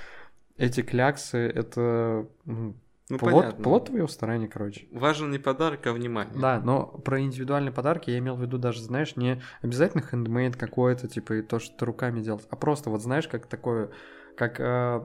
[0.59, 2.75] эти кляксы, это ну,
[3.09, 3.65] Ну плод, понятно.
[3.65, 4.87] плод твоего старания, короче.
[4.93, 6.39] Важен не подарок, а внимание.
[6.39, 11.09] Да, но про индивидуальные подарки я имел в виду даже, знаешь, не обязательно хендмейд какой-то,
[11.09, 13.91] типа, и то, что ты руками делал, а просто вот, знаешь, как такое,
[14.37, 15.01] как, э,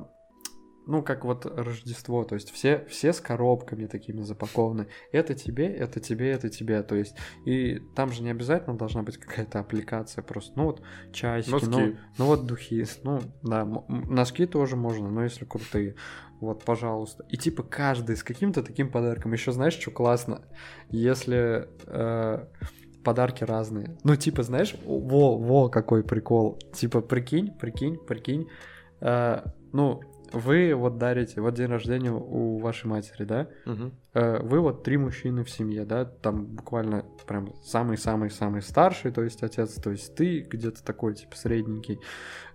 [0.86, 4.88] ну, как вот Рождество, то есть все, все с коробками такими запакованы.
[5.12, 7.16] Это тебе, это тебе, это тебе, то есть,
[7.46, 11.98] и там же не обязательно должна быть какая-то аппликация, просто, ну, вот часики, ну, Носки.
[12.18, 15.96] ну, вот духи, ну, да, носки тоже можно, но если крутые.
[16.40, 17.26] Вот, пожалуйста.
[17.30, 19.32] И типа каждый с каким-то таким подарком.
[19.32, 20.42] Еще знаешь, что классно?
[20.90, 22.46] Если э,
[23.04, 23.98] подарки разные.
[24.04, 26.60] Ну, типа, знаешь, во, во, какой прикол.
[26.74, 28.50] Типа, прикинь, прикинь, прикинь.
[29.00, 29.42] э,
[29.72, 30.02] ну,
[30.34, 33.48] вы вот дарите, вот день рождения у вашей матери, да?
[34.14, 39.44] Э, вы вот три мужчины в семье, да, там буквально прям самый-самый-самый старший, то есть
[39.44, 42.00] отец, то есть ты где-то такой, типа, средненький,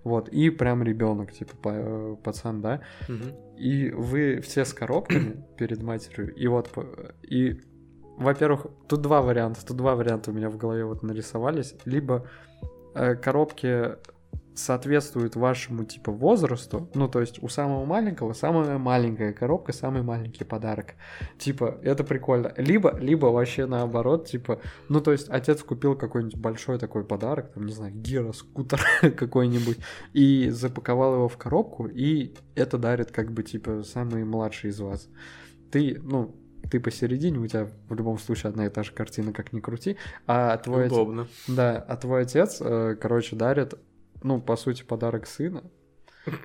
[0.05, 3.33] вот, и прям ребенок, типа, па- э, пацан, да, Мгм.
[3.57, 6.71] и вы все с коробками перед матерью, и вот,
[7.23, 7.61] и,
[8.17, 12.27] во-первых, тут два варианта, тут два варианта у меня в голове вот нарисовались, либо
[12.95, 13.97] э, коробки
[14.59, 20.45] соответствуют вашему типа возрасту, ну то есть у самого маленького самая маленькая коробка, самый маленький
[20.45, 20.95] подарок,
[21.39, 26.79] типа это прикольно, либо либо вообще наоборот, типа, ну то есть отец купил какой-нибудь большой
[26.79, 28.81] такой подарок, там не знаю, гироскутер
[29.17, 29.79] какой-нибудь
[30.13, 35.09] и запаковал его в коробку и это дарит как бы типа самый младший из вас.
[35.71, 36.35] Ты, ну
[36.71, 39.97] ты посередине, у тебя в любом случае одна и та же картина, как ни крути,
[40.27, 41.29] а твой отец- Удобно.
[41.47, 43.75] да, а твой отец, э, короче, дарит,
[44.23, 45.65] ну, по сути, подарок сына.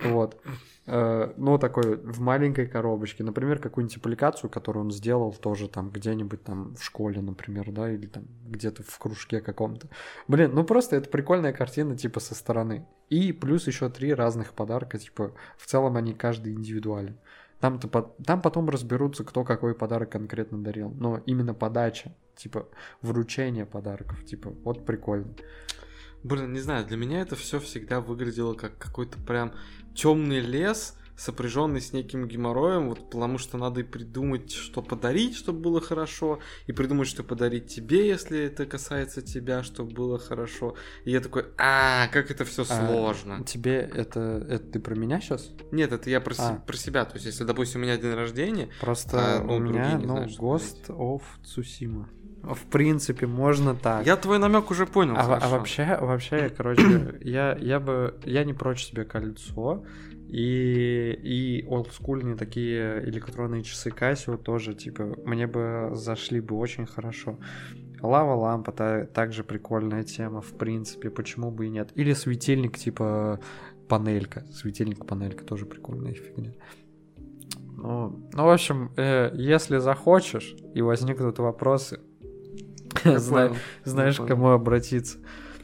[0.03, 0.41] Вот.
[0.85, 3.23] Э, Ну, такой в маленькой коробочке.
[3.23, 8.07] Например, какую-нибудь аппликацию, которую он сделал тоже там где-нибудь там в школе, например, да, или
[8.07, 9.87] там где-то в кружке каком-то.
[10.27, 12.85] Блин, ну просто это прикольная картина, типа, со стороны.
[13.09, 17.17] И плюс еще три разных подарка, типа, в целом они каждый индивидуален.
[17.59, 20.91] Там, -то по- там потом разберутся, кто какой подарок конкретно дарил.
[20.91, 22.67] Но именно подача, типа,
[23.01, 25.33] вручение подарков, типа, вот прикольно.
[26.23, 29.53] Блин, не знаю, для меня это все всегда выглядело как какой-то прям
[29.93, 35.59] темный лес, сопряженный с неким геморроем, вот потому что надо и придумать, что подарить, чтобы
[35.59, 40.75] было хорошо, и придумать, что подарить тебе, если это касается тебя, чтобы было хорошо.
[41.05, 43.43] И я такой, а, как это все А, сложно.
[43.43, 45.51] Тебе это, это ты про меня сейчас?
[45.71, 46.55] Нет, это я про, А.
[46.55, 47.05] про себя.
[47.05, 50.05] То есть, если, допустим, у меня день рождения, Просто А, ну, у меня, другие не
[50.05, 52.05] ну, знаю, что Ghost of Tsushima.
[52.43, 54.05] В принципе, можно так.
[54.05, 55.15] я твой намек уже понял.
[55.15, 55.49] А, а хорошо.
[55.49, 59.85] вообще, вообще, я, короче, я, я бы, я не прочь себе кольцо,
[60.33, 67.37] и, и олдскульные такие электронные часы Casio тоже, типа, мне бы зашли бы очень хорошо.
[68.01, 71.91] Лава лампа та, также прикольная тема, в принципе, почему бы и нет.
[71.93, 73.39] Или светильник, типа,
[73.87, 74.43] панелька.
[74.51, 76.53] Светильник панелька тоже прикольная фигня.
[77.77, 81.99] Ну, ну, в общем, э, если захочешь и возникнут вопросы,
[83.03, 84.27] знаешь, к понял.
[84.27, 85.19] кому обратиться.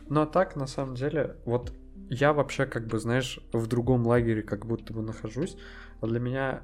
[0.10, 1.74] Но так, на самом деле, вот
[2.10, 5.58] я вообще, как бы, знаешь, в другом лагере как будто бы нахожусь.
[6.02, 6.64] А для меня,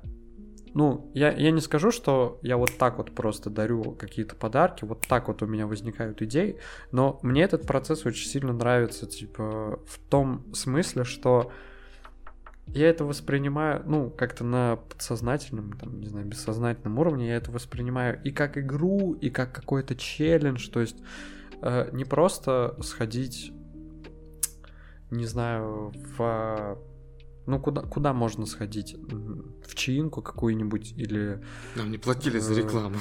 [0.74, 5.06] ну, я, я не скажу, что я вот так вот просто дарю какие-то подарки, вот
[5.08, 6.60] так вот у меня возникают идеи,
[6.92, 11.52] но мне этот процесс очень сильно нравится, типа, в том смысле, что
[12.68, 18.20] я это воспринимаю, ну, как-то на подсознательном, там, не знаю, бессознательном уровне, я это воспринимаю
[18.24, 20.98] и как игру, и как какой-то челлендж, то есть
[21.62, 23.54] э, не просто сходить,
[25.16, 26.78] не знаю, в...
[27.48, 28.96] Ну, куда, куда можно сходить?
[29.68, 31.42] В чаинку какую-нибудь или...
[31.76, 32.98] Нам не платили за Э, рекламу.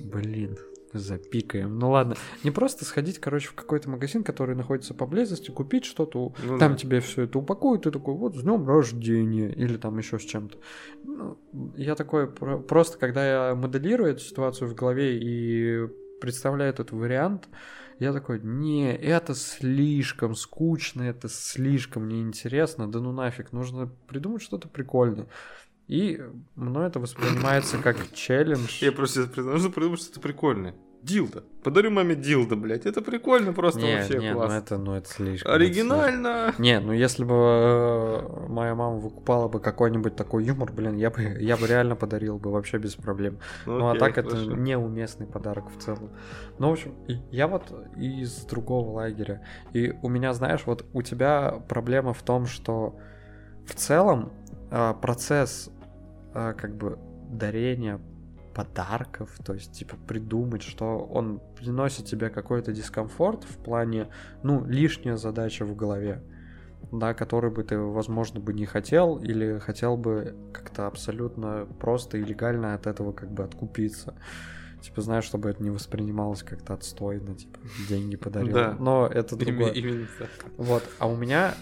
[0.00, 0.58] Блин,
[0.92, 1.78] запикаем.
[1.78, 6.58] Ну ладно, не просто сходить, короче, в какой-то магазин, который находится поблизости, купить что-то, Ну
[6.58, 6.78] там да.
[6.78, 10.58] тебе все это упакуют, ты такой, вот, с днем рождения, или там еще с чем-то.
[11.04, 11.38] Ну,
[11.76, 15.88] я такой, про- просто когда я моделирую эту ситуацию в голове и
[16.20, 17.48] представляю этот вариант,
[18.02, 24.66] я такой, не, это слишком скучно, это слишком неинтересно, да ну нафиг, нужно придумать что-то
[24.66, 25.28] прикольное.
[25.86, 26.20] И
[26.56, 28.82] мной это воспринимается как челлендж.
[28.82, 30.74] Я просто нужно придумать что-то прикольное.
[31.02, 31.42] Дилда.
[31.64, 32.86] Подарю маме Дилда, блядь.
[32.86, 34.54] Это прикольно просто не, вообще не, ну классно.
[34.54, 35.52] это, ну это слишком.
[35.52, 35.86] это слишком.
[35.90, 36.54] Оригинально.
[36.58, 41.22] Не, ну если бы э, моя мама выкупала бы какой-нибудь такой юмор, блин, я бы,
[41.22, 43.38] я бы реально подарил бы вообще без проблем.
[43.66, 44.52] Ну, а окей, так это хорошо.
[44.52, 46.10] неуместный подарок в целом.
[46.58, 46.94] Ну, в общем,
[47.30, 49.42] я вот из другого лагеря.
[49.72, 52.96] И у меня, знаешь, вот у тебя проблема в том, что
[53.66, 54.32] в целом
[54.70, 55.68] а, процесс
[56.32, 58.00] а, как бы дарения
[58.54, 64.08] подарков, то есть, типа, придумать, что он приносит тебе какой-то дискомфорт в плане,
[64.42, 66.22] ну, лишняя задача в голове,
[66.90, 72.24] да, который бы ты, возможно, бы не хотел, или хотел бы как-то абсолютно просто и
[72.24, 74.14] легально от этого как бы откупиться.
[74.80, 78.52] Типа, знаешь, чтобы это не воспринималось как-то отстойно, типа, деньги подарил.
[78.52, 78.76] Да.
[78.80, 79.72] Но это Именно- другое.
[79.72, 80.28] Именно так.
[80.56, 81.54] Вот, а у меня,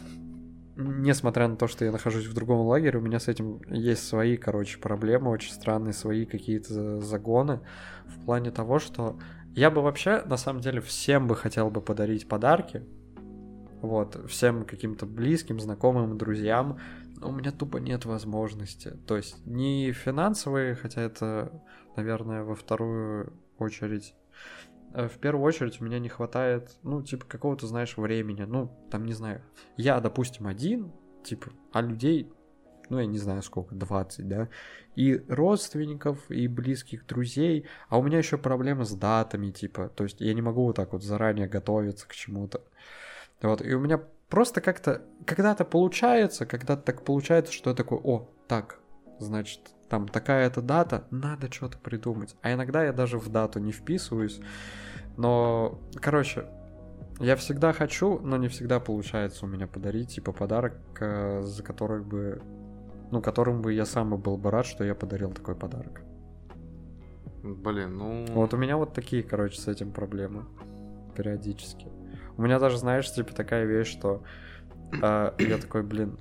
[0.81, 4.37] несмотря на то, что я нахожусь в другом лагере, у меня с этим есть свои,
[4.37, 7.61] короче, проблемы, очень странные, свои какие-то загоны
[8.07, 9.19] в плане того, что
[9.55, 12.85] я бы вообще, на самом деле, всем бы хотел бы подарить подарки,
[13.83, 16.79] вот, всем каким-то близким, знакомым, друзьям,
[17.17, 18.97] но у меня тупо нет возможности.
[19.07, 21.63] То есть не финансовые, хотя это,
[21.97, 24.15] наверное, во вторую очередь
[24.93, 28.43] в первую очередь у меня не хватает, ну, типа, какого-то, знаешь, времени.
[28.43, 29.43] Ну, там, не знаю,
[29.77, 32.33] я, допустим, один, типа, а людей,
[32.89, 34.49] ну, я не знаю сколько, 20, да,
[34.97, 40.21] и родственников, и близких друзей, а у меня еще проблемы с датами, типа, то есть
[40.21, 42.63] я не могу вот так вот заранее готовиться к чему-то.
[43.43, 48.29] Вот, и у меня просто как-то, когда-то получается, когда-то так получается, что я такой, о,
[48.49, 48.81] так,
[49.19, 52.37] значит, там такая-то дата, надо что-то придумать.
[52.43, 54.41] А иногда я даже в дату не вписываюсь.
[55.17, 56.47] Но, короче,
[57.19, 62.03] я всегда хочу, но не всегда получается у меня подарить, типа, подарок, э, за который
[62.03, 62.41] бы,
[63.11, 66.03] ну, которым бы я сам был бы рад, что я подарил такой подарок.
[67.43, 68.27] Блин, ну...
[68.29, 70.45] Вот у меня вот такие, короче, с этим проблемы
[71.17, 71.89] периодически.
[72.37, 74.23] У меня даже, знаешь, типа такая вещь, что
[75.03, 76.17] э, я такой, блин,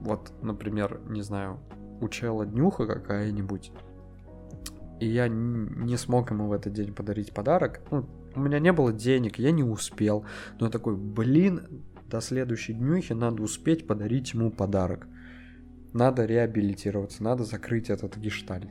[0.00, 1.60] вот, например, не знаю,
[2.00, 3.72] у чела днюха какая-нибудь,
[5.00, 7.80] и я не смог ему в этот день подарить подарок.
[7.90, 10.26] Ну, у меня не было денег, я не успел.
[10.58, 15.08] Но я такой, блин, до следующей днюхи надо успеть подарить ему подарок.
[15.94, 18.70] Надо реабилитироваться, надо закрыть этот гештальт.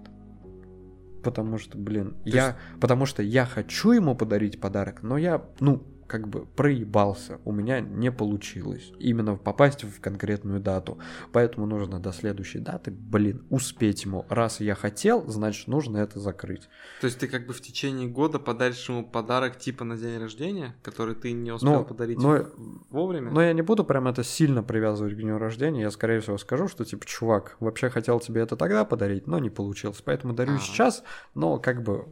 [1.24, 2.58] Потому что, блин, я...
[2.80, 7.80] Потому что я хочу ему подарить подарок, но я, ну, как бы проебался, у меня
[7.80, 10.98] не получилось именно попасть в конкретную дату,
[11.32, 14.26] поэтому нужно до следующей даты, блин, успеть ему.
[14.28, 16.68] Раз я хотел, значит нужно это закрыть.
[17.00, 20.76] То есть ты как бы в течение года подаришь ему подарок типа на день рождения,
[20.82, 22.46] который ты не успел Ну, подарить но-
[22.90, 23.32] вовремя?
[23.32, 26.68] Но я не буду прям это сильно привязывать к дню рождения, я скорее всего скажу,
[26.68, 30.60] что типа, чувак, вообще хотел тебе это тогда подарить, но не получилось, поэтому дарю А.
[30.60, 31.04] сейчас,
[31.36, 32.06] но как бы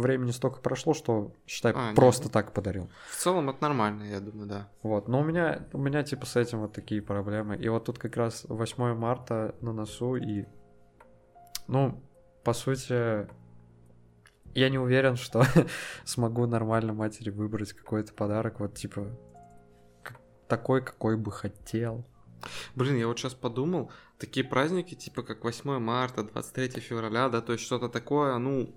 [0.00, 2.30] времени столько прошло, что считай А, просто ну.
[2.30, 2.90] так подарил.
[3.10, 4.68] В целом это нормально, я думаю, да.
[4.82, 7.56] Вот, но у меня, у меня типа с этим вот такие проблемы.
[7.56, 10.46] И вот тут как раз 8 марта на носу, и,
[11.66, 12.02] ну,
[12.44, 13.26] по сути,
[14.54, 15.44] я не уверен, что
[16.04, 19.08] смогу нормально матери выбрать какой-то подарок, вот типа
[20.48, 22.04] такой, какой бы хотел.
[22.74, 27.52] Блин, я вот сейчас подумал, такие праздники, типа как 8 марта, 23 февраля, да, то
[27.52, 28.70] есть что-то такое, ну,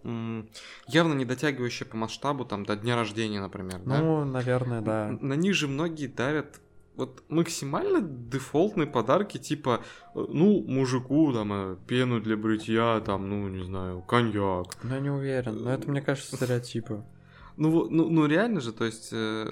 [0.88, 4.00] явно не дотягивающее по масштабу, там, до дня рождения, например, да?
[4.00, 5.18] Ну, наверное, да.
[5.22, 6.60] На них же многие дарят
[6.98, 9.82] вот максимально дефолтные подарки, типа,
[10.16, 14.76] э, ну, мужику, там, э, пену для бритья, там, ну, не знаю, коньяк.
[14.84, 15.64] Я не уверен.
[15.64, 17.04] Но это, мне кажется, стереотипы.
[17.58, 19.52] Ну, вот, ну, ну реально же, то есть, э,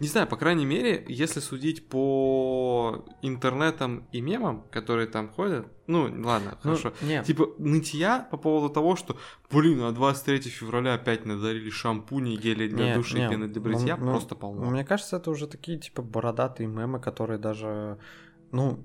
[0.00, 6.02] не знаю, по крайней мере, если судить по интернетам и мемам, которые там ходят, ну,
[6.24, 6.92] ладно, Ну, хорошо.
[7.00, 7.24] нет.
[7.24, 9.16] Типа нытья по поводу того, что,
[9.50, 13.62] блин, а 23 февраля опять надарили шампуни, гели для Не, души не, и пены для
[13.62, 14.68] ну, бритья, ну, просто полно.
[14.68, 17.98] Мне кажется, это уже такие, типа, бородатые мемы, которые даже,
[18.50, 18.84] ну,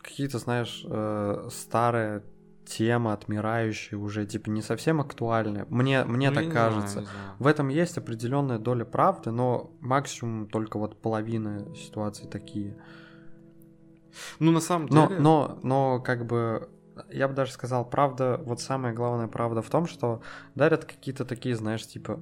[0.00, 2.22] какие-то, знаешь, э, старые
[2.66, 5.66] темы, отмирающие уже, типа, не совсем актуальные.
[5.70, 7.00] Мне, мне Ну, так знаю, кажется.
[7.00, 7.18] не знаю.
[7.38, 12.76] В этом есть определенная доля правды, но максимум только вот половина ситуаций такие.
[14.38, 15.20] Ну, на самом Но, деле...
[15.20, 16.68] но, но как бы
[17.10, 20.22] я бы даже сказал, правда, вот самая главная правда в том, что
[20.54, 22.20] дарят какие-то такие, знаешь, типа,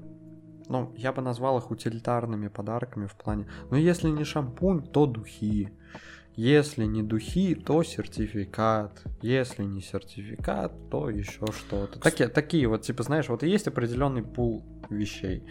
[0.69, 5.71] ну, я бы назвал их утилитарными подарками в плане, ну, если не шампунь, то духи.
[6.37, 9.03] Если не духи, то сертификат.
[9.23, 12.01] Если не сертификат, то еще что-то.
[12.01, 15.45] Такие, такие вот, типа, знаешь, вот есть определенный пул вещей.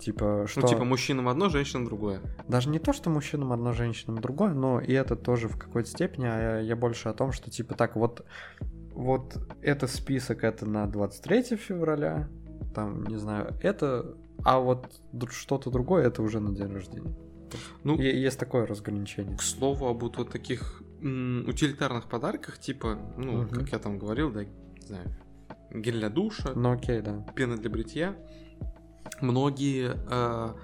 [0.00, 0.62] Типа, что...
[0.62, 2.20] Ну, типа, мужчинам одно, женщинам другое.
[2.48, 6.26] Даже не то, что мужчинам одно, женщинам другое, но и это тоже в какой-то степени,
[6.26, 8.26] а я, я больше о том, что типа так, вот,
[8.92, 12.28] вот это список, это на 23 февраля,
[12.74, 17.14] там, не знаю, это, а вот что-то другое, это уже на день рождения.
[17.82, 19.36] Ну, есть такое разграничение.
[19.36, 23.48] К слову об вот, таких утилитарных подарках, типа, ну, Мгм.
[23.48, 25.14] как я там говорил, да, не знаю,
[25.70, 27.24] гель для душа, Ну окей, да.
[27.34, 28.16] пена для бритья,
[29.20, 30.54] многие э,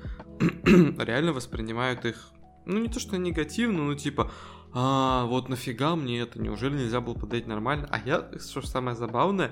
[1.05, 2.31] реально воспринимают их,
[2.65, 4.31] ну, не то что негативно, но типа,
[4.73, 7.89] а, вот нафига мне это, неужели нельзя было подарить нормально?
[7.91, 9.51] А я, что самое забавное,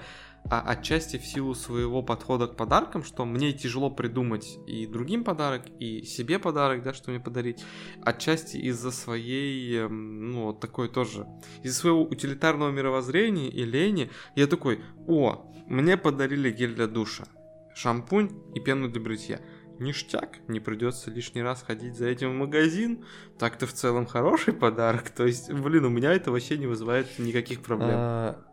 [0.51, 5.63] а, отчасти в силу своего подхода к подаркам, что мне тяжело придумать и другим подарок,
[5.79, 7.65] и себе подарок, да, что мне подарить,
[8.03, 11.27] отчасти из-за своей, эм, ну, такой тоже,
[11.63, 17.25] из-за своего утилитарного мировоззрения и лени, я такой, о, мне подарили гель для душа,
[17.75, 19.41] шампунь и пену для бритья.
[19.79, 23.05] Ништяк, не придется лишний раз ходить за этим в магазин.
[23.39, 25.11] Так-то в целом хороший подарок.
[25.11, 27.91] То есть, блин, у меня это вообще не вызывает никаких проблем.
[27.93, 28.45] А,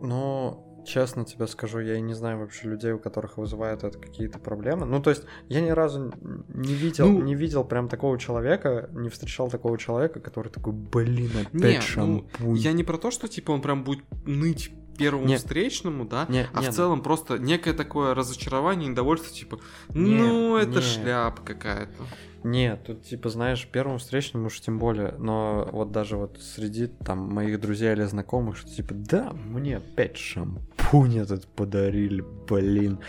[0.00, 4.38] ну, честно тебе скажу, я и не знаю вообще людей, у которых вызывают это какие-то
[4.38, 4.86] проблемы.
[4.86, 6.12] Ну, то есть, я ни разу
[6.48, 11.30] не видел, Ну- не видел прям такого человека, не встречал такого человека, который такой, блин,
[11.40, 12.56] опять Не, ну, шампунь.
[12.56, 15.36] Я не про то, что типа он прям будет ныть первому Не.
[15.36, 19.60] встречному, да, Не, а не, в целом просто некое такое разочарование, недовольство, типа,
[19.90, 20.80] ну, это не.
[20.80, 22.04] шляпа какая-то.
[22.44, 27.18] Нет, тут, типа, знаешь, первым встречным уж тем более, но вот даже вот среди там
[27.32, 33.00] моих друзей или знакомых, что типа, да, мне опять шампунь этот подарили, блин,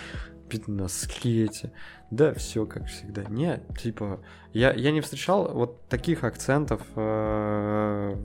[0.67, 1.71] носки эти.
[2.09, 3.23] Да, все как всегда.
[3.25, 4.19] Нет, типа,
[4.51, 8.15] я, я не встречал вот таких акцентов э,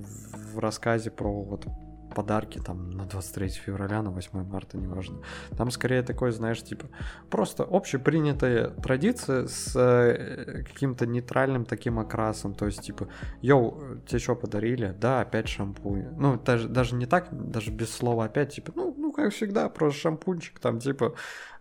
[0.55, 1.67] в рассказе про вот
[2.15, 5.19] подарки там на 23 февраля, на 8 марта, неважно.
[5.57, 6.87] Там скорее такой, знаешь, типа,
[7.31, 12.55] просто общепринятая традиция с э, каким-то нейтральным таким окрасом.
[12.55, 13.09] То есть, типа,
[13.43, 14.95] йоу, тебе что подарили?
[15.01, 16.09] Да, опять шампунь.
[16.17, 20.01] Ну, даже, даже не так, даже без слова опять, типа, ну, ну как всегда, просто
[20.01, 21.15] шампунчик, там, типа,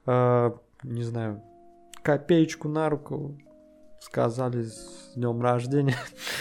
[0.06, 0.51] э,
[0.84, 1.41] не знаю,
[2.04, 3.38] копеечку на руку
[4.04, 5.95] сказали с днем рождения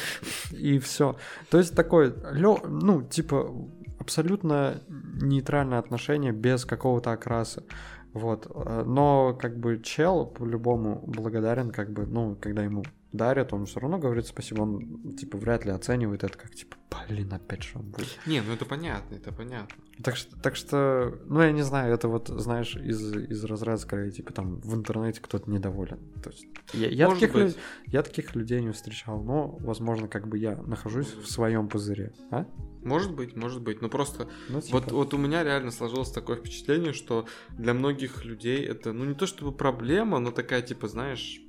[0.51, 1.17] и все.
[1.51, 3.55] То есть такой, ну, типа,
[4.03, 7.64] абсолютно нейтральное отношение без какого-то окраса.
[8.12, 8.46] Вот.
[8.55, 13.81] э, Но как бы чел по-любому благодарен, как бы, ну, когда ему дарят, он все
[13.81, 16.77] равно говорит спасибо, он типа вряд ли оценивает это как типа,
[17.09, 18.05] блин, опять шампунь.
[18.27, 19.77] Не, ну это понятно, это понятно.
[20.03, 24.11] Так что, так что, ну, я не знаю, это вот, знаешь, из, из разряда, скорее,
[24.11, 26.01] типа, там, в интернете кто-то недоволен.
[26.23, 27.55] То есть, я, я, Может таких, лю-
[27.87, 32.47] я таких людей не встречал, но, возможно, как бы я нахожусь в своем пузыре, а?
[32.83, 33.81] Может быть, может быть.
[33.81, 38.25] Но просто Ну, типа, вот, вот у меня реально сложилось такое впечатление, что для многих
[38.25, 41.41] людей это, ну не то чтобы проблема, но такая типа, знаешь,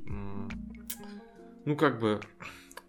[1.65, 2.21] ну как бы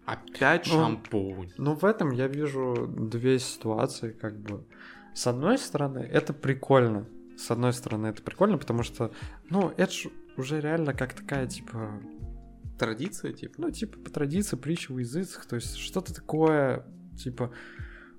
[0.05, 1.51] опять Ну, шампунь.
[1.57, 4.65] Ну, в этом я вижу две ситуации, как бы.
[5.13, 7.07] С одной стороны, это прикольно.
[7.37, 9.11] С одной стороны, это прикольно, потому что,
[9.49, 10.07] ну, это ж
[10.37, 12.01] уже реально как такая, типа,
[12.77, 13.53] Традиция, типа.
[13.57, 16.85] ну, типа, по традиции, притча в языцах, то есть что-то такое,
[17.17, 17.51] типа,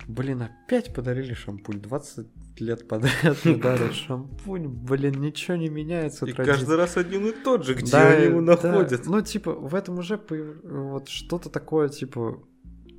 [0.08, 2.26] блин, опять подарили шампунь, 20
[2.60, 6.26] лет подряд мне дарят шампунь, блин, ничего не меняется.
[6.26, 6.58] И традиция.
[6.58, 8.56] каждый раз один и тот же, где Да, они его да.
[8.56, 9.06] находят.
[9.06, 10.20] Ну, типа, в этом уже
[10.64, 12.42] вот что-то такое, типа,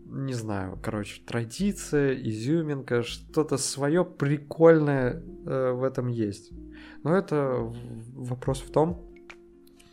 [0.05, 6.51] не знаю, короче, традиция, изюминка, что-то свое прикольное э, в этом есть.
[7.03, 7.71] Но это
[8.13, 9.05] вопрос в том,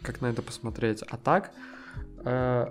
[0.02, 1.02] как на это посмотреть.
[1.08, 1.52] А так,
[2.24, 2.66] э,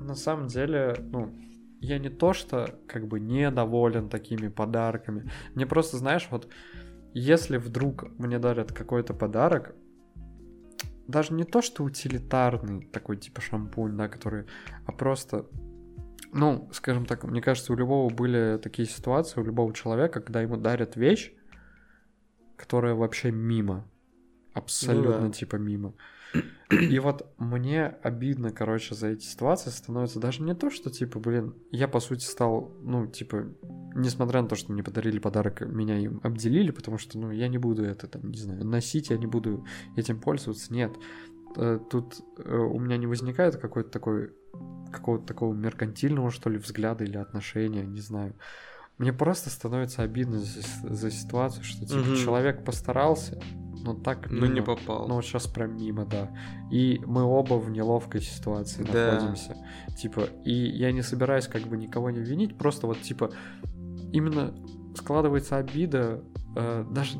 [0.00, 1.32] на самом деле, ну,
[1.80, 5.30] я не то, что как бы недоволен такими подарками.
[5.54, 6.48] Мне просто, знаешь, вот
[7.14, 9.74] если вдруг мне дарят какой-то подарок,
[11.06, 14.44] даже не то, что утилитарный такой типа шампунь, да, который,
[14.86, 15.46] а просто,
[16.32, 20.56] ну, скажем так, мне кажется, у любого были такие ситуации, у любого человека, когда ему
[20.56, 21.32] дарят вещь,
[22.56, 23.88] которая вообще мимо,
[24.52, 25.32] абсолютно Ну да.
[25.32, 25.94] типа мимо.
[26.70, 31.54] И вот мне обидно, короче, за эти ситуации становится даже не то, что, типа, блин,
[31.70, 33.46] я, по сути, стал, ну, типа,
[33.94, 37.56] несмотря на то, что мне подарили подарок, меня им обделили, потому что, ну, я не
[37.56, 39.64] буду это, там, не знаю, носить, я не буду
[39.96, 40.94] этим пользоваться, нет.
[41.56, 44.32] Э, Тут э, у меня не возникает какой-то такой,
[44.92, 48.34] какого-то такого меркантильного, что ли, взгляда или отношения, не знаю.
[48.98, 50.60] Мне просто становится обидно за,
[50.94, 52.16] за ситуацию, что, типа, Мгм.
[52.16, 53.40] человек постарался,
[53.84, 54.66] но так Ну не мимо.
[54.66, 55.06] попал.
[55.06, 56.30] Ну вот сейчас прям мимо, да.
[56.70, 59.12] И мы оба в неловкой ситуации Да.
[59.12, 59.56] находимся.
[59.96, 63.30] Типа, и я не собираюсь как бы никого не винить, просто вот типа
[64.12, 64.54] именно
[64.96, 66.24] складывается обида,
[66.56, 67.18] э, даже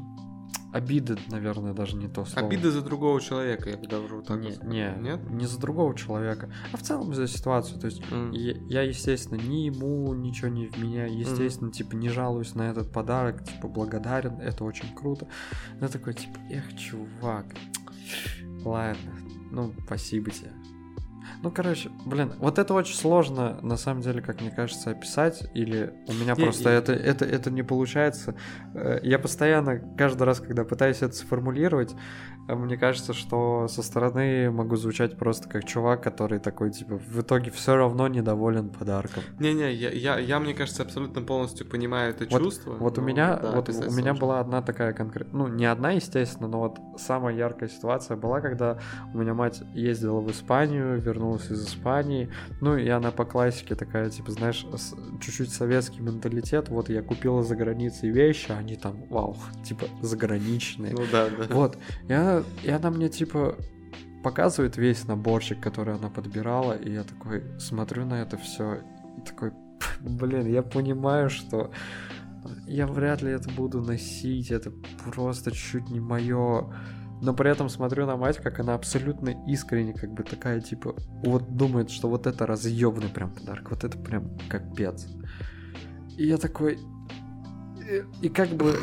[0.72, 2.46] обида, наверное, даже не то слово.
[2.46, 5.30] Обида за другого человека, я бы даже вот так не, вот не, Нет?
[5.30, 7.80] не за другого человека, а в целом за ситуацию.
[7.80, 8.30] То есть М.
[8.32, 13.44] я, я, естественно, ни ему ничего не вменяю, естественно, типа, не жалуюсь на этот подарок,
[13.44, 15.28] типа, благодарен, это очень круто.
[15.80, 17.46] Но такой, типа, эх, чувак,
[18.64, 19.12] ладно,
[19.50, 20.52] ну, спасибо тебе.
[21.41, 25.95] Ну, короче, блин, вот это очень сложно, на самом деле, как мне кажется, описать, или
[26.09, 28.34] у меня Не, просто и- это, это, это не получается.
[28.74, 31.95] Э, Я постоянно, каждый раз, когда пытаюсь это сформулировать,
[32.55, 37.51] мне кажется, что со стороны могу звучать просто как чувак, который такой, типа, в итоге
[37.51, 39.22] все равно недоволен подарком.
[39.38, 42.74] Не-не, я, я, я, мне кажется, абсолютно полностью понимаю это Вот- чувство.
[42.74, 44.14] Вот у но меня, да, вот у меня сложно.
[44.14, 48.78] была одна такая конкретная, ну не одна, естественно, но вот самая яркая ситуация была, когда
[49.14, 52.30] у меня мать ездила в Испанию, вернулась из Испании,
[52.61, 54.66] ну и она по классике такая, типа, знаешь,
[55.20, 60.92] чуть-чуть советский менталитет, вот я купила за границей вещи, а они там, вау, типа, заграничные.
[60.92, 61.55] Ну да, да.
[61.55, 61.76] Вот,
[62.09, 62.12] и
[62.62, 63.57] и она мне, типа,
[64.22, 68.82] показывает весь наборчик, который она подбирала, и я такой смотрю на это все
[69.18, 69.53] и такой,
[70.01, 71.70] блин, я понимаю, что
[72.66, 74.72] я вряд ли это буду носить, это
[75.05, 76.72] просто чуть не мое.
[77.20, 81.57] Но при этом смотрю на мать, как она абсолютно искренне, как бы такая, типа, вот
[81.57, 85.09] думает, что вот это разъебный прям подарок, вот это прям капец.
[86.16, 86.78] И я такой...
[87.91, 88.76] И, и как бы...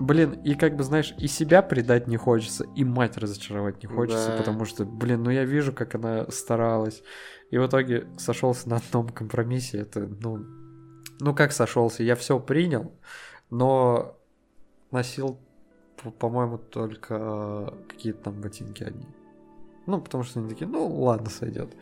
[0.00, 4.30] Блин, и как бы, знаешь, и себя предать не хочется, и мать разочаровать не хочется,
[4.30, 4.36] Да.
[4.38, 7.02] потому что, блин, ну я вижу, как она старалась.
[7.50, 9.78] И в итоге сошелся на одном компромиссе.
[9.78, 10.46] Это, ну,
[11.20, 12.02] ну как сошелся?
[12.02, 12.92] Я все принял,
[13.50, 14.16] но
[14.90, 15.38] носил,
[16.02, 19.06] по- по-моему, только э, какие-то там ботинки одни.
[19.86, 21.76] Ну, потому что они такие, ну ладно, сойдет.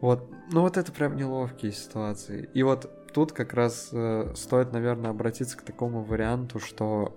[0.00, 2.48] Вот, ну вот это прям неловкие ситуации.
[2.54, 7.16] И вот тут как раз э, стоит, наверное, обратиться к такому варианту, что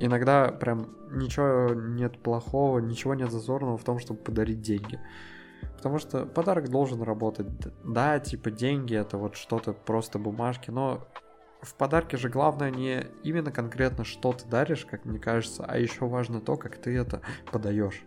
[0.00, 4.98] иногда прям ничего нет плохого, ничего нет зазорного в том, чтобы подарить деньги.
[5.76, 7.46] Потому что подарок должен работать.
[7.84, 11.06] Да, типа деньги это вот что-то просто бумажки, но
[11.62, 16.06] в подарке же главное не именно конкретно что ты даришь, как мне кажется, а еще
[16.06, 17.20] важно то, как ты это
[17.52, 18.02] подаешь.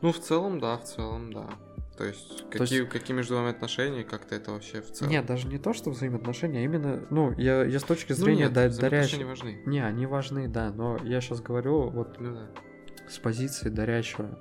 [0.00, 1.46] Ну, в целом, да, в целом, да.
[1.98, 5.10] То есть, То какие, есть- какие между вами отношения, как-то это вообще в целом?
[5.10, 8.44] Нет, даже не то, что взаимоотношения, а именно, ну, я, я с точки ну, зрения
[8.44, 9.26] нет, да- дарящего.
[9.26, 9.60] важны.
[9.66, 12.50] Не, они важны, да, но я сейчас говорю вот Ну да.
[13.08, 14.38] с позиции дарящего.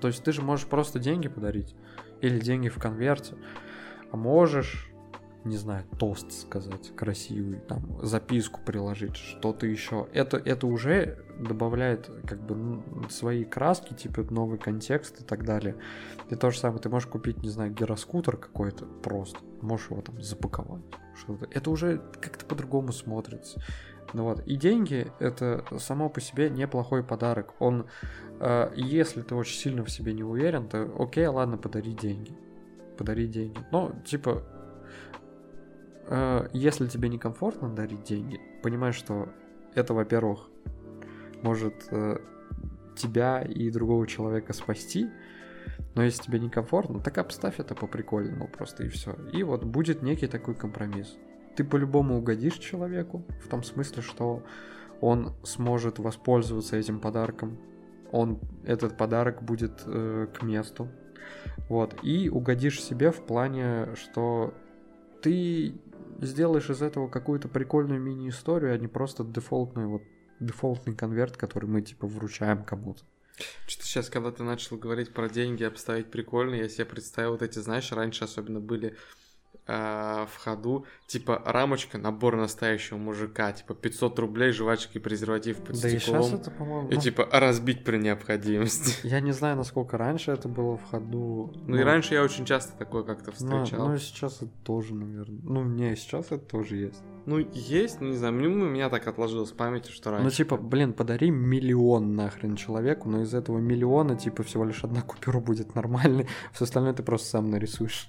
[0.00, 1.76] То есть ты же можешь просто деньги подарить
[2.20, 3.34] или деньги в конверте,
[4.10, 4.90] а можешь
[5.46, 10.08] не знаю, тост сказать красивый, там, записку приложить, что-то еще.
[10.12, 15.76] Это, это уже добавляет как бы свои краски, типа новый контекст и так далее.
[16.30, 20.20] И то же самое, ты можешь купить, не знаю, гироскутер какой-то просто, можешь его там
[20.22, 20.82] запаковать.
[21.18, 21.48] Что-то.
[21.50, 23.62] Это уже как-то по-другому смотрится.
[24.12, 24.46] Ну вот.
[24.46, 27.54] И деньги это само по себе неплохой подарок.
[27.58, 27.86] Он,
[28.40, 32.36] э, если ты очень сильно в себе не уверен, то окей, ладно, подари деньги.
[32.98, 33.58] Подари деньги.
[33.72, 34.42] Но, типа,
[36.52, 39.28] если тебе некомфортно дарить деньги, понимаешь, что
[39.74, 40.48] это, во-первых,
[41.42, 42.18] может э,
[42.96, 45.08] тебя и другого человека спасти,
[45.94, 49.16] но если тебе некомфортно, так обставь это по-прикольному просто и все.
[49.32, 51.16] И вот будет некий такой компромисс.
[51.56, 54.42] Ты по-любому угодишь человеку, в том смысле, что
[55.00, 57.58] он сможет воспользоваться этим подарком.
[58.12, 60.88] Он, этот подарок будет э, к месту.
[61.68, 61.96] Вот.
[62.02, 64.54] И угодишь себе в плане, что
[65.22, 65.74] ты
[66.20, 70.02] сделаешь из этого какую-то прикольную мини-историю, а не просто дефолтную вот
[70.40, 73.02] дефолтный конверт, который мы типа вручаем кому-то.
[73.66, 77.58] Что-то сейчас, когда ты начал говорить про деньги, обставить прикольно, я себе представил вот эти,
[77.58, 78.96] знаешь, раньше особенно были
[79.66, 85.88] э, в ходу, типа рамочка, набор настоящего мужика, типа 500 рублей, жвачки, презерватив под Да
[85.88, 86.22] и стеклом.
[86.22, 86.88] сейчас это, по-моему...
[86.90, 88.94] И ну, типа разбить при необходимости.
[89.06, 91.52] Я не знаю, насколько раньше это было в ходу.
[91.66, 93.88] Ну и раньше я очень часто такое как-то Ну, встречал.
[93.88, 95.40] ну и сейчас это тоже, наверное.
[95.42, 97.02] Ну, не, сейчас это тоже есть.
[97.26, 100.24] Ну, есть, ну, не знаю, мне- у меня так отложилось в памяти, что раньше.
[100.24, 105.02] Ну, типа, блин, подари миллион нахрен человеку, но из этого миллиона, типа, всего лишь одна
[105.02, 108.08] купюра будет нормальной, все остальное ты просто сам нарисуешь.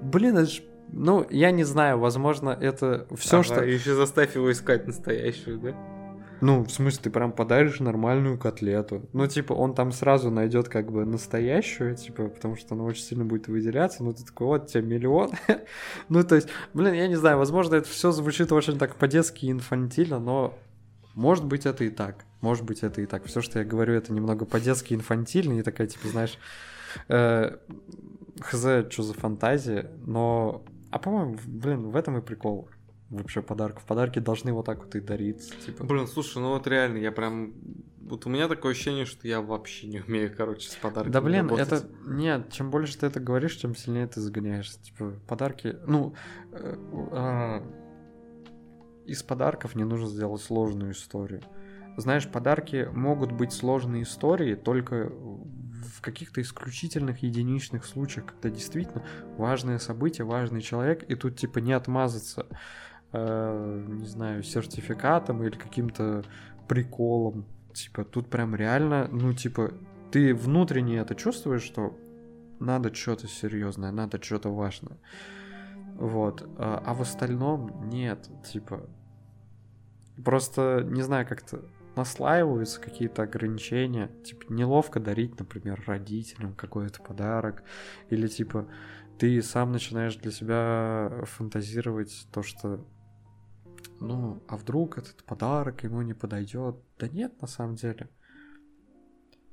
[0.00, 0.62] Блин, это ж...
[0.94, 3.64] Ну, я не знаю, возможно, это все, Ага, что...
[3.64, 5.74] еще заставь его искать настоящую, да?
[6.42, 9.08] Ну, в смысле, ты прям подаришь нормальную котлету.
[9.12, 13.24] Ну, типа, он там сразу найдет как бы настоящую, типа, потому что она очень сильно
[13.24, 14.02] будет выделяться.
[14.02, 15.30] Ну, ты такой, вот тебе миллион.
[16.08, 20.18] ну, то есть, блин, я не знаю, возможно, это все звучит очень так по-детски инфантильно,
[20.18, 20.58] но
[21.14, 22.24] может быть, это и так.
[22.40, 23.24] Может быть, это и так.
[23.26, 26.38] Все, что я говорю, это немного по-детски инфантильно, и такая, типа, знаешь,
[27.08, 27.56] э,
[28.42, 30.64] хз, что за фантазия, но...
[30.90, 32.68] А по-моему, блин, в этом и прикол
[33.12, 33.84] вообще подарков.
[33.84, 35.84] Подарки должны вот так вот и дариться, типа.
[35.84, 37.54] Блин, слушай, ну вот реально, я прям...
[38.00, 41.48] Вот у меня такое ощущение, что я вообще не умею, короче, с подарками Да блин,
[41.48, 41.72] работать.
[41.72, 41.86] это...
[42.06, 44.82] Нет, чем больше ты это говоришь, тем сильнее ты загоняешься.
[44.82, 45.76] Типа, подарки...
[45.86, 46.14] Ну,
[46.52, 46.76] э,
[47.12, 47.62] а,
[49.06, 51.42] из подарков не нужно сделать сложную историю.
[51.96, 55.12] Знаешь, подарки могут быть сложные истории только
[55.82, 59.04] в каких-то исключительных единичных случаях, когда действительно
[59.36, 62.46] важное событие, важный человек, и тут типа не отмазаться,
[63.12, 66.24] э, не знаю, сертификатом или каким-то
[66.68, 67.44] приколом.
[67.72, 69.72] Типа, тут прям реально, ну, типа,
[70.10, 71.98] ты внутренне это чувствуешь, что
[72.60, 74.98] надо что-то серьезное, надо что-то важное.
[75.94, 76.48] Вот.
[76.58, 78.88] А, а в остальном нет, типа.
[80.22, 81.64] Просто, не знаю, как-то
[81.96, 84.10] наслаиваются какие-то ограничения.
[84.24, 87.62] Типа, неловко дарить, например, родителям какой-то подарок.
[88.10, 88.68] Или, типа,
[89.18, 92.84] ты сам начинаешь для себя фантазировать то, что
[94.00, 96.76] ну, а вдруг этот подарок ему не подойдет?
[96.98, 98.10] Да нет, на самом деле.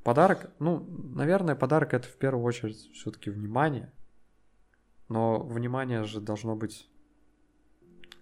[0.04, 0.80] Подарок, ну,
[1.14, 3.94] наверное, подарок это в первую очередь все-таки внимание.
[5.08, 6.90] Но внимание же должно быть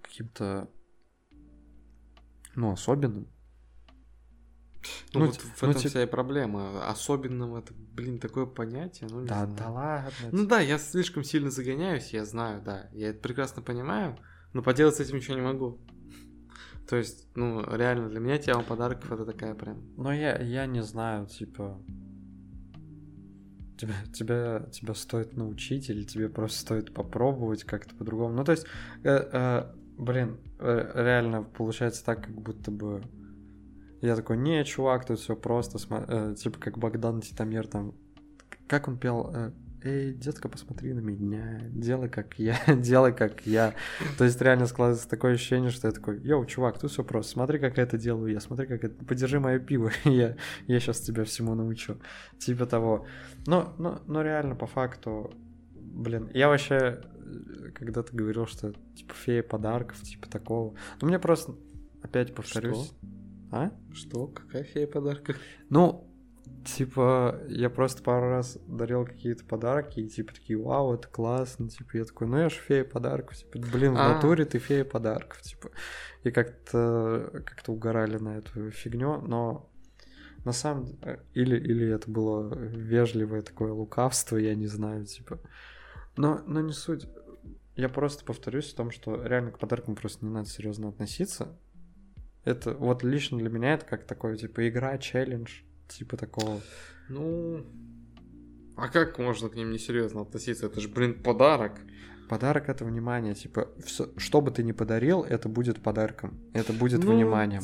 [0.02, 0.70] каким-то,
[2.56, 3.30] ну, особенным.
[5.14, 6.88] Ну, ну, вот в ну, этом ти- вся и проблема.
[6.88, 9.58] Особенным это, блин, такое понятие, ну не Да, знаю.
[9.58, 10.30] да ладно.
[10.32, 12.90] Ну да, я слишком сильно загоняюсь, я знаю, да.
[12.94, 14.18] Я это прекрасно понимаю,
[14.54, 15.80] но поделать с этим ничего не могу.
[16.90, 19.84] То есть, ну, реально, для меня тема подарков это такая прям...
[19.98, 21.82] Но я, я не знаю, типа...
[23.78, 28.34] Тебя, тебя, тебя стоит научить или тебе просто стоит попробовать как-то по-другому.
[28.34, 28.66] Ну, то есть,
[29.04, 33.04] э, э, блин, э, реально получается так, как будто бы...
[34.02, 37.94] Я такой, не, чувак, тут все просто, э, типа как Богдан Титамир там...
[38.68, 39.32] Как он пел?
[39.34, 39.52] э,
[39.84, 43.76] Эй, детка, посмотри на меня, делай как я, делай как я.
[44.18, 47.60] То есть реально складывается такое ощущение, что я такой, йоу, чувак, тут все просто, смотри,
[47.60, 50.36] как я это делаю я, смотри, как это, подержи мое пиво, я,
[50.66, 51.98] я сейчас тебя всему научу.
[52.40, 53.06] Типа того.
[53.46, 55.32] Но, но, но реально, по факту,
[55.76, 60.76] блин, я вообще э, когда-то говорил, что типа фея подарков, типа такого.
[61.02, 61.54] Но мне просто,
[62.02, 62.94] опять повторюсь.
[63.52, 63.72] А?
[63.94, 64.28] Что?
[64.28, 65.38] Какая фея подарков?
[65.70, 66.08] Ну,
[66.66, 71.98] типа, я просто пару раз дарил какие-то подарки, и типа такие, вау, это классно, типа,
[71.98, 74.14] я такой, ну я же фея подарков, типа, блин, в А.
[74.16, 75.72] натуре ты фея подарков, типа,
[76.24, 79.70] и как-то как-то угорали на эту фигню, но
[80.46, 85.40] на самом деле, или, или это было вежливое такое лукавство, я не знаю, типа,
[86.16, 87.08] но, но не суть.
[87.76, 91.58] я просто повторюсь о том, что реально к подаркам просто не надо серьезно относиться.
[92.48, 96.62] Это вот лично для меня это как такой, типа, игра, челлендж, типа такого.
[97.10, 97.66] Ну,
[98.78, 100.68] а как можно к ним несерьезно относиться?
[100.68, 101.82] Это же, блин, подарок.
[102.30, 107.04] Подарок это внимание, типа, все, что бы ты ни подарил, это будет подарком, это будет
[107.04, 107.62] Ну, вниманием.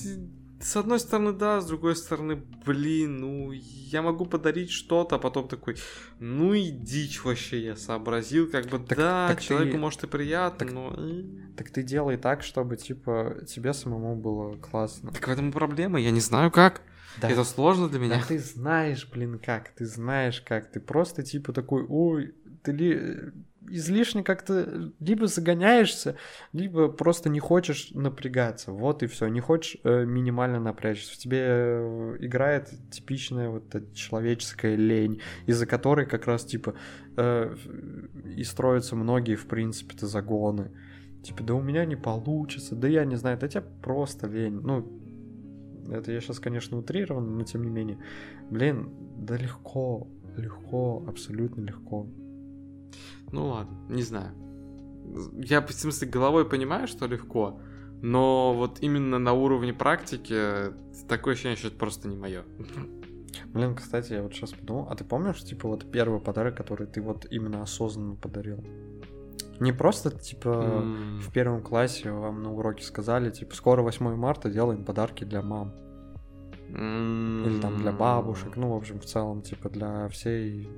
[0.64, 5.48] С одной стороны, да, с другой стороны, блин, ну, я могу подарить что-то, а потом
[5.50, 5.76] такой,
[6.20, 10.08] ну и дичь вообще я сообразил, как бы, Так- да, так ты- человеку может и
[10.08, 10.96] приятно, так- но...
[11.58, 15.12] Так ты делай так, чтобы, типа, тебе самому было классно.
[15.12, 16.82] Так в этом и проблема, я не знаю как.
[17.22, 17.30] Да.
[17.30, 18.24] Это сложно для Да меня.
[18.28, 20.72] ты знаешь, блин, как, ты знаешь, как.
[20.72, 22.34] Ты просто типа такой, ой,
[22.64, 23.32] ты ли
[23.70, 26.16] излишне как-то либо загоняешься,
[26.52, 28.72] либо просто не хочешь напрягаться.
[28.72, 29.28] Вот и все.
[29.28, 31.14] Не хочешь э, минимально напрячься.
[31.14, 36.76] В тебе э, играет типичная вот эта человеческая лень, из-за которой как раз типа
[37.18, 37.56] э,
[38.36, 40.72] и строятся многие, в принципе-то, загоны.
[41.24, 44.60] Типа, да у меня не получится, да я не знаю, да тебе просто лень.
[44.62, 45.02] Ну,
[45.90, 47.98] это я сейчас, конечно, утрирован, но тем не менее.
[48.50, 52.08] Блин, да легко, легко, абсолютно легко.
[53.34, 54.32] Ну ладно, не знаю.
[55.34, 57.60] Я, в смысле, головой понимаю, что легко,
[58.02, 60.72] но вот именно на уровне практики
[61.10, 62.44] такое ощущение, что это просто не мое.
[63.48, 67.02] Блин, кстати, я вот сейчас подумал, а ты помнишь, типа, вот первый подарок, который ты
[67.02, 68.64] вот именно осознанно подарил?
[69.60, 70.84] Не просто, типа,
[71.20, 75.74] в первом классе вам на уроке сказали, типа, скоро 8 марта делаем подарки для мам.
[76.70, 80.70] Или там для бабушек, ну, в общем, в целом, типа, для всей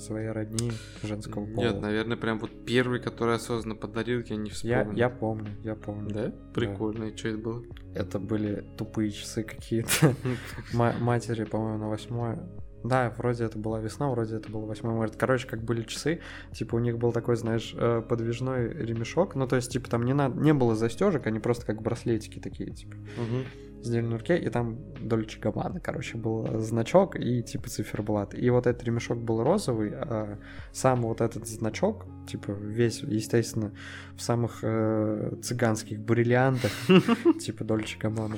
[0.00, 0.72] своей родни
[1.02, 1.64] женского пола.
[1.64, 4.98] Нет, наверное, прям вот первый, который осознанно подарил, я не я, вспомню.
[4.98, 6.10] я помню, я помню.
[6.14, 6.32] Да?
[6.54, 7.62] Прикольно, и что это было?
[7.94, 10.14] Это были тупые часы какие-то.
[10.72, 12.48] Ма- матери, по-моему, на восьмое.
[12.84, 15.18] Да, вроде это была весна, вроде это было 8 марта.
[15.18, 16.20] Короче, как были часы,
[16.52, 19.34] типа у них был такой, знаешь, э, подвижной ремешок.
[19.34, 22.70] Ну, то есть, типа, там не, надо, не было застежек, они просто как браслетики такие,
[22.70, 23.46] типа, сделали
[23.90, 28.34] на руке, и там Дольче Габбана, короче, был значок и типа циферблат.
[28.34, 30.38] И вот этот ремешок был розовый, а
[30.72, 33.72] сам вот этот значок, типа весь, естественно,
[34.16, 36.72] в самых э, цыганских бриллиантах,
[37.40, 38.36] типа Дольче Габбана.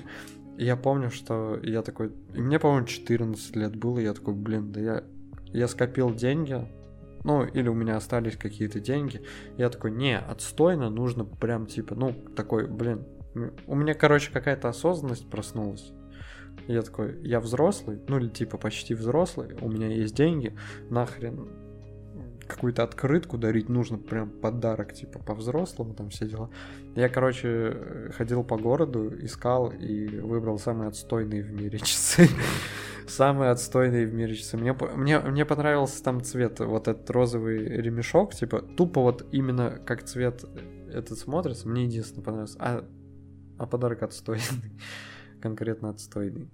[0.57, 2.12] Я помню, что я такой...
[2.34, 5.05] Мне, по-моему, 14 лет было, и я такой, блин, да я...
[5.53, 6.66] Я скопил деньги,
[7.24, 9.22] ну, или у меня остались какие-то деньги.
[9.57, 13.05] Я такой, не, отстойно, нужно прям, типа, ну, такой, блин,
[13.66, 15.93] у меня, короче, какая-то осознанность проснулась.
[16.66, 20.55] Я такой, я взрослый, ну, или типа почти взрослый, у меня есть деньги,
[20.91, 21.49] нахрен
[22.49, 26.51] какую-то открытку дарить нужно, прям подарок, типа, по-взрослому, там все дела.
[26.97, 32.28] Я, короче, ходил по городу, искал и выбрал самые отстойные в мире часы.
[33.07, 34.57] Самые отстойные в мире часы.
[34.57, 40.05] Мне, мне, мне понравился там цвет, вот этот розовый ремешок, типа, тупо вот именно как
[40.05, 40.45] цвет
[40.93, 42.59] этот смотрится, мне единственное понравился.
[42.61, 42.84] А,
[43.59, 44.72] а подарок отстойный.
[45.42, 46.50] Конкретно отстойный.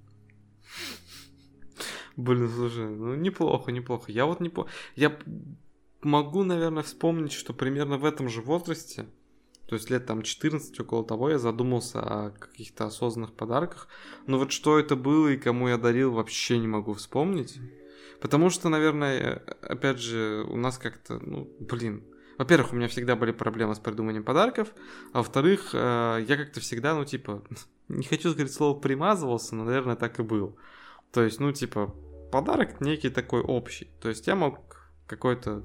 [2.17, 4.13] Блин, слушай, ну неплохо, неплохо.
[4.13, 4.69] Я вот не по...
[4.95, 5.17] Я
[6.03, 9.07] могу, наверное, вспомнить, что примерно в этом же возрасте,
[9.67, 13.89] то есть лет там 14, около того, я задумался о каких-то осознанных подарках.
[14.27, 17.59] Но вот что это было и кому я дарил, вообще не могу вспомнить.
[18.21, 22.05] Потому что, наверное, опять же, у нас как-то, ну, блин,
[22.39, 24.69] во-первых, у меня всегда были проблемы с придуманием подарков,
[25.13, 27.43] а во-вторых, э, я как-то всегда, ну, типа,
[27.89, 30.57] не хочу сказать слово примазывался, но, наверное, так и был.
[31.13, 31.95] То есть, ну, типа,
[32.33, 33.89] подарок некий такой общий.
[34.01, 35.65] То есть я мог какое-то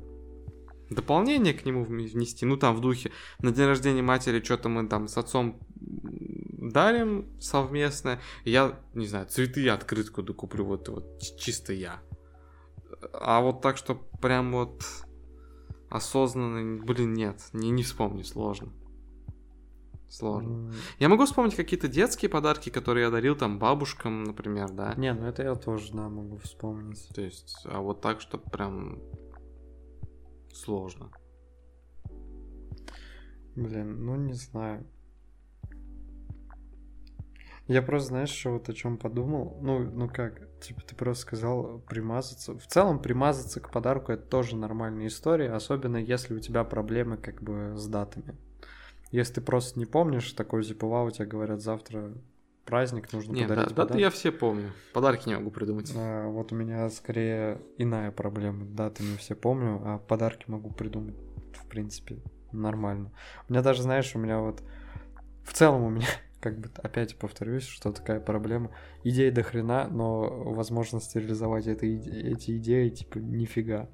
[0.89, 5.07] дополнение к нему внести, ну, там, в духе, на день рождения матери что-то мы там
[5.07, 12.01] с отцом дарим совместно, я, не знаю, цветы и открытку докуплю, вот, вот чисто я.
[13.13, 14.83] А вот так, что прям вот
[15.89, 18.71] осознанно, блин, нет, не, не вспомню, сложно.
[20.09, 20.69] Сложно.
[20.69, 24.95] М, Я могу вспомнить какие-то детские подарки, которые я дарил там бабушкам, например, да.
[24.95, 27.07] Не, ну это я тоже, да, могу вспомнить.
[27.13, 28.99] То есть, а вот так, что прям
[30.51, 31.11] сложно.
[33.55, 34.87] Блин, ну не знаю.
[37.69, 39.59] Я просто, знаешь, что вот о чем подумал?
[39.61, 42.57] Ну, ну как, типа ты просто сказал примазаться.
[42.57, 47.43] В целом примазаться к подарку это тоже нормальная история, особенно если у тебя проблемы как
[47.43, 48.35] бы с датами.
[49.11, 52.11] Если ты просто не помнишь, такой типа, вау, тебе говорят, завтра
[52.65, 54.01] праздник, нужно Нет, да, подарить даты подарок.
[54.01, 54.71] я все помню.
[54.91, 55.93] Подарки не могу придумать.
[55.95, 58.65] А, вот у меня скорее иная проблема.
[58.65, 61.15] Даты не все помню, а подарки могу придумать,
[61.53, 62.17] в принципе,
[62.51, 63.11] нормально.
[63.47, 64.63] У меня даже, знаешь, у меня вот...
[65.43, 66.07] В целом у меня,
[66.39, 68.71] как бы, опять повторюсь, что такая проблема.
[69.03, 73.89] Идей до хрена, но возможности реализовать это, эти идеи, типа, нифига.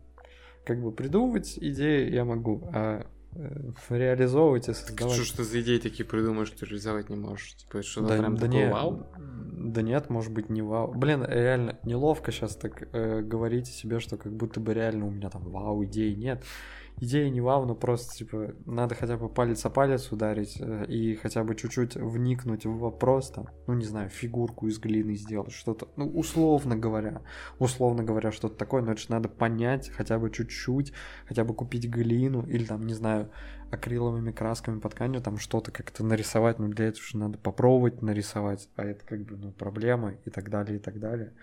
[0.66, 5.14] Как бы придумывать идеи я могу, а э, реализовывать и создавать.
[5.14, 7.54] Что ж ты за идеи такие придумаешь, что реализовать не можешь?
[7.56, 9.08] Типа, что-то да, прям да такое не, вау?
[9.18, 10.94] Да нет, может быть, не вау.
[10.94, 15.12] Блин, реально неловко сейчас так э, говорить о себе, что как будто бы реально у
[15.12, 16.44] меня там вау идей нет.
[17.02, 21.16] Идея не вау, но просто, типа, надо хотя бы палец о палец ударить э, и
[21.16, 25.90] хотя бы чуть-чуть вникнуть в вопрос, там, ну, не знаю, фигурку из глины сделать, что-то,
[25.98, 27.22] ну, условно говоря,
[27.60, 30.94] условно говоря, что-то такое, но это же надо понять хотя бы чуть-чуть,
[31.28, 33.30] хотя бы купить глину или там, не знаю,
[33.72, 38.70] акриловыми красками по тканью там что-то как-то нарисовать, но для этого же надо попробовать нарисовать,
[38.78, 41.34] а это как бы, ну, проблема и так далее, и так далее.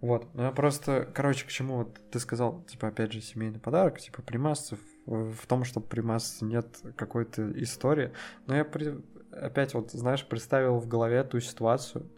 [0.00, 3.98] Вот, ну я просто, короче, к чему вот ты сказал, типа, опять же, семейный подарок,
[3.98, 6.02] типа, примасцев, в том, что при
[6.44, 8.12] нет какой-то истории,
[8.46, 9.02] но я при...
[9.32, 12.10] опять вот, знаешь, представил в голове ту ситуацию,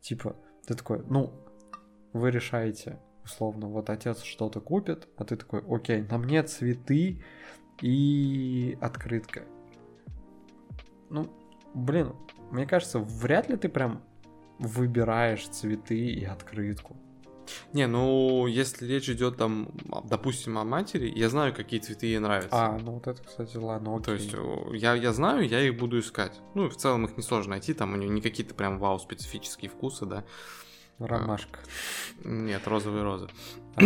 [0.00, 0.34] типа,
[0.66, 1.32] ты такой, ну,
[2.12, 7.22] вы решаете, условно, вот отец что-то купит, а ты такой, окей, на мне цветы
[7.80, 9.44] и открытка.
[11.10, 11.30] Ну,
[11.74, 12.14] блин,
[12.50, 14.02] мне кажется, вряд ли ты прям
[14.58, 16.96] выбираешь цветы и открытку.
[17.72, 19.70] Не, ну, если речь идет там,
[20.04, 22.48] допустим, о матери, я знаю, какие цветы ей нравятся.
[22.52, 24.04] А, ну вот это, кстати, ладно, окей.
[24.04, 24.34] То есть
[24.82, 26.40] я, я знаю, я их буду искать.
[26.54, 30.06] Ну, в целом их несложно найти, там у нее не какие-то прям вау специфические вкусы,
[30.06, 30.24] да.
[30.98, 31.60] Ромашка.
[32.24, 33.28] А, нет, розовые розы.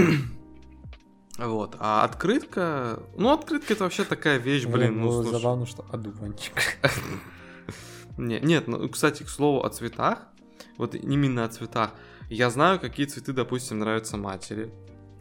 [1.36, 3.02] Вот, а открытка...
[3.16, 5.32] Ну, открытка это вообще такая вещь, блин, ну, слушай.
[5.32, 6.54] забавно, что одуванчик.
[8.16, 10.28] Нет, нет, ну, кстати, к слову о цветах,
[10.76, 11.90] вот именно о цветах.
[12.28, 14.72] Я знаю, какие цветы, допустим, нравятся матери.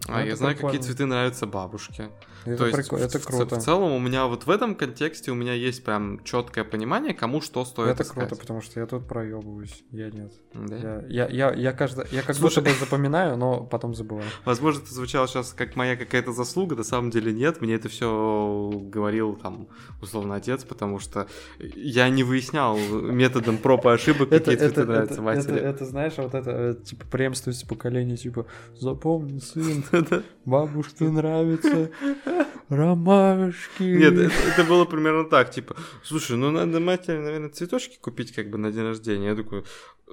[0.07, 0.77] А, ну, я знаю, прикольно.
[0.77, 2.09] какие цветы нравятся бабушке.
[2.45, 3.55] Это, То есть, прикольно, это круто.
[3.55, 7.13] В, в целом у меня вот в этом контексте у меня есть прям четкое понимание,
[7.13, 8.27] кому что стоит Это искать.
[8.27, 10.33] круто, потому что я тут проебываюсь, я нет.
[10.53, 10.75] Да?
[10.77, 14.27] Я, я, я, я, каждый, я как Слушай, будто бы запоминаю, но потом забываю.
[14.45, 17.61] Возможно, это звучало сейчас как моя какая-то заслуга, на самом деле нет.
[17.61, 19.67] Мне это все говорил там
[20.01, 21.27] условно отец, потому что
[21.59, 25.55] я не выяснял методом проб и ошибок, какие цветы это, нравятся это, матери.
[25.55, 29.83] Это, это, знаешь, вот это, э, типа, преемственность поколения, типа, запомни, сын,
[30.45, 31.89] бабушке нравится
[32.69, 33.83] ромашки.
[33.83, 38.49] Нет, это, это было примерно так, типа, слушай, ну надо матери, наверное, цветочки купить как
[38.49, 39.29] бы на день рождения.
[39.29, 39.63] Я такой,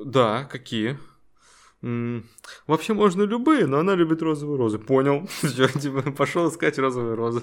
[0.04, 0.98] да, какие?
[2.66, 4.78] Вообще можно любые, но она любит розовые розы.
[4.78, 5.28] Понял.
[5.80, 7.42] Типа, пошел искать розовые розы.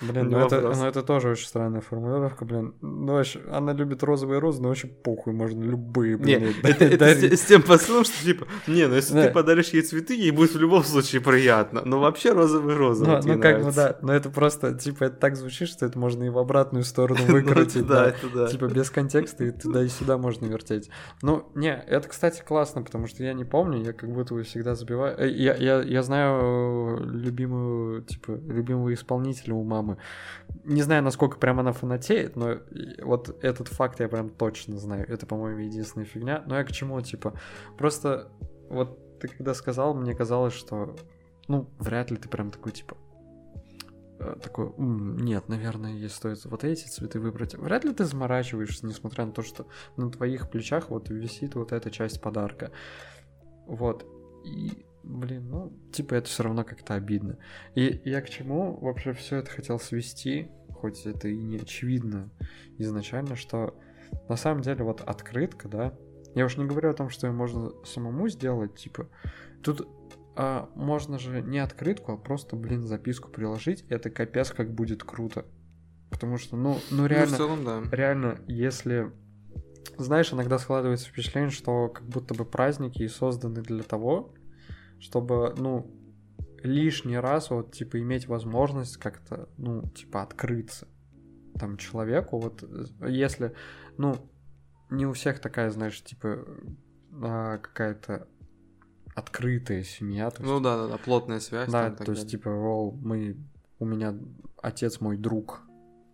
[0.00, 2.74] Блин, ну это, ну это тоже очень странная формулировка, блин.
[2.80, 6.40] Ну, вообще, она любит розовые розы, но вообще похуй, можно любые, блин.
[6.40, 9.26] Не, это, это с, с тем посылом, что типа, не, ну если да.
[9.26, 11.82] ты подаришь ей цветы, ей будет в любом случае приятно.
[11.84, 13.06] Но вообще розовые розы.
[13.06, 16.22] Ну, ну как бы да, но это просто, типа, это так звучит, что это можно
[16.22, 17.86] и в обратную сторону ну, выкрутить.
[17.86, 18.46] Да, это да.
[18.46, 20.90] Типа без контекста и туда и сюда можно вертеть.
[21.22, 24.76] Ну, не, это, кстати, классно, потому что я не помню, я как будто бы всегда
[24.76, 25.18] забиваю.
[25.18, 29.98] Э, я знаю любимую, типа, любимого исполнителя у мамы мамы.
[30.64, 32.58] Не знаю, насколько прям она фанатеет, но
[33.02, 35.06] вот этот факт я прям точно знаю.
[35.08, 36.42] Это, по-моему, единственная фигня.
[36.46, 37.34] Но я к чему, типа,
[37.76, 38.30] просто
[38.68, 40.94] вот ты когда сказал, мне казалось, что,
[41.48, 42.96] ну, вряд ли ты прям такой, типа,
[44.20, 47.54] э, такой, нет, наверное, ей стоит вот эти цветы выбрать.
[47.54, 49.66] Вряд ли ты заморачиваешься, несмотря на то, что
[49.96, 52.70] на твоих плечах вот висит вот эта часть подарка.
[53.66, 54.06] Вот.
[54.44, 57.38] И блин, ну, типа это все равно как-то обидно.
[57.74, 62.30] И я к чему вообще все это хотел свести, хоть это и не очевидно
[62.78, 63.74] изначально, что
[64.28, 65.94] на самом деле вот открытка, да,
[66.34, 69.08] я уж не говорю о том, что ее можно самому сделать, типа,
[69.62, 69.88] тут
[70.36, 75.46] а, можно же не открытку, а просто, блин, записку приложить, это капец как будет круто.
[76.10, 77.82] Потому что, ну, ну реально, ну, целом, да.
[77.90, 79.12] реально, если
[79.96, 84.32] знаешь, иногда складывается впечатление, что как будто бы праздники и созданы для того,
[85.00, 85.90] чтобы, ну,
[86.62, 90.88] лишний раз вот, типа, иметь возможность как-то, ну, типа, открыться
[91.58, 92.64] там человеку, вот,
[93.06, 93.54] если,
[93.96, 94.16] ну,
[94.90, 96.44] не у всех такая, знаешь, типа,
[97.20, 98.28] а, какая-то
[99.14, 100.30] открытая семья.
[100.30, 101.70] То есть, ну да, да, да, плотная связь.
[101.70, 102.30] Да, то есть, далее.
[102.30, 103.36] типа, о, мы,
[103.80, 104.14] у меня
[104.62, 105.62] отец мой друг,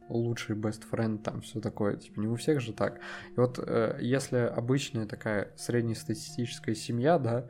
[0.09, 3.01] лучший best friend, там все такое, типа, не у всех же так.
[3.37, 7.49] И вот, э, если обычная такая среднестатистическая семья, да, Э,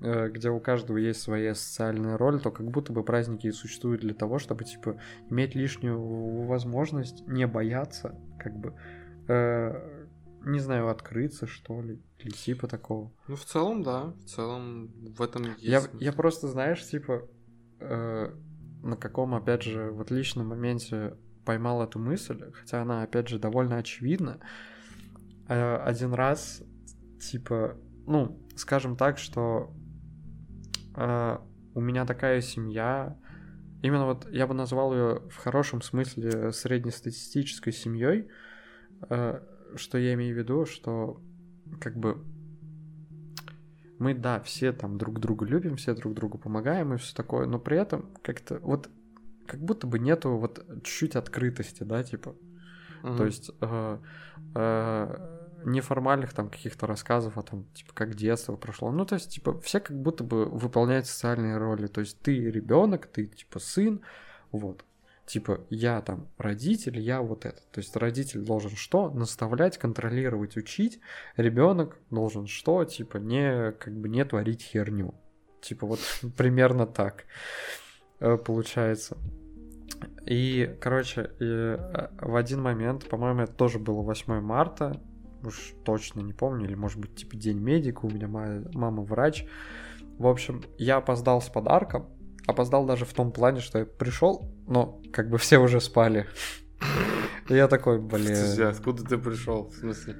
[0.00, 4.14] где у каждого есть своя социальная роль, то как будто бы праздники и существуют для
[4.14, 8.74] того, чтобы, типа, иметь лишнюю возможность не бояться, как бы,
[9.28, 10.06] э,
[10.44, 13.12] не знаю, открыться, что ли, или типа такого.
[13.26, 15.62] Ну, в целом, да, в целом в этом есть.
[15.62, 17.26] Я, я просто, знаешь, типа,
[17.80, 18.34] э,
[18.82, 23.78] на каком, опять же, вот личном моменте поймал эту мысль, хотя она, опять же, довольно
[23.78, 24.40] очевидна.
[25.48, 26.62] Э, один раз,
[27.20, 27.76] типа,
[28.06, 29.72] ну, скажем так, что
[30.96, 31.38] э,
[31.74, 33.16] у меня такая семья.
[33.82, 38.28] именно вот я бы назвал ее в хорошем смысле среднестатистической семьей.
[39.08, 39.40] Э,
[39.74, 41.20] что я имею в виду, что
[41.80, 42.24] как бы
[43.98, 47.58] мы, да, все там друг друга любим, все друг другу помогаем и все такое, но
[47.58, 48.90] при этом как-то вот
[49.46, 52.34] как будто бы нету вот чуть-чуть открытости, да, типа.
[53.02, 53.16] Мгм.
[53.16, 53.98] То есть э,
[54.54, 55.35] э,
[55.66, 58.90] неформальных там каких-то рассказов о том, типа, как детство прошло.
[58.90, 61.86] Ну, то есть, типа, все как будто бы выполняют социальные роли.
[61.86, 64.00] То есть ты ребенок, ты типа сын,
[64.52, 64.84] вот.
[65.26, 67.60] Типа, я там родитель, я вот это.
[67.72, 69.10] То есть родитель должен что?
[69.10, 71.00] Наставлять, контролировать, учить.
[71.36, 72.84] Ребенок должен что?
[72.84, 75.14] Типа, не, как бы не творить херню.
[75.60, 75.98] Типа, вот
[76.36, 77.24] примерно так
[78.20, 79.16] э, получается.
[80.24, 85.00] И, короче, э, в один момент, по-моему, это тоже было 8 марта,
[85.42, 89.44] уж точно не помню, или, может быть, типа День медика, у меня моя мама врач.
[90.18, 92.08] В общем, я опоздал с подарком,
[92.46, 96.26] опоздал даже в том плане, что я пришел, но как бы все уже спали.
[97.48, 98.68] И я такой, блин.
[98.68, 99.68] откуда ты пришел?
[99.68, 100.16] В смысле?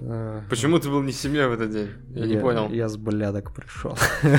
[0.00, 1.90] Э, Почему ты был не с семьей в этот день?
[2.10, 2.68] Я, не понял.
[2.70, 3.96] Я с блядок пришел.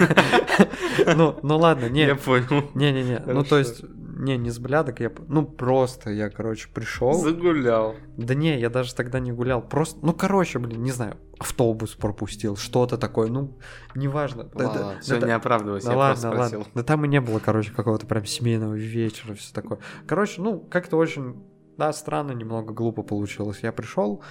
[1.16, 2.70] Ну, ну ладно, не, Я понял.
[2.76, 3.84] не-не-не, ну то есть,
[4.22, 7.14] не, не с блядок, я, ну просто я, короче, пришел.
[7.14, 7.96] Загулял.
[8.18, 9.62] Да не, я даже тогда не гулял.
[9.62, 13.58] Просто, ну, короче, блин, не знаю, автобус пропустил, что-то такое, ну,
[13.96, 14.48] неважно.
[14.54, 16.68] Ладно, все, не оправдывайся, я просто спросил.
[16.76, 19.80] Да там и не было, короче, какого-то прям семейного вечера, все такое.
[20.06, 21.44] Короче, ну, как-то очень,
[21.78, 23.60] да, странно, немного глупо получилось.
[23.64, 24.22] Я пришел,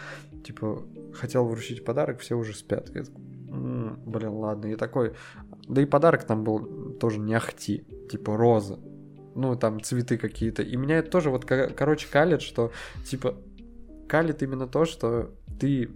[0.45, 0.83] типа,
[1.15, 2.91] хотел вручить подарок, все уже спят.
[2.95, 4.67] Я такой, «М, блин, ладно.
[4.67, 5.15] И такой,
[5.69, 8.79] да и подарок там был тоже не ахти, типа роза.
[9.35, 10.63] Ну, там цветы какие-то.
[10.63, 12.73] И меня это тоже вот, ко- короче, калит, что,
[13.05, 13.37] типа,
[14.09, 15.91] калит именно то, что ты,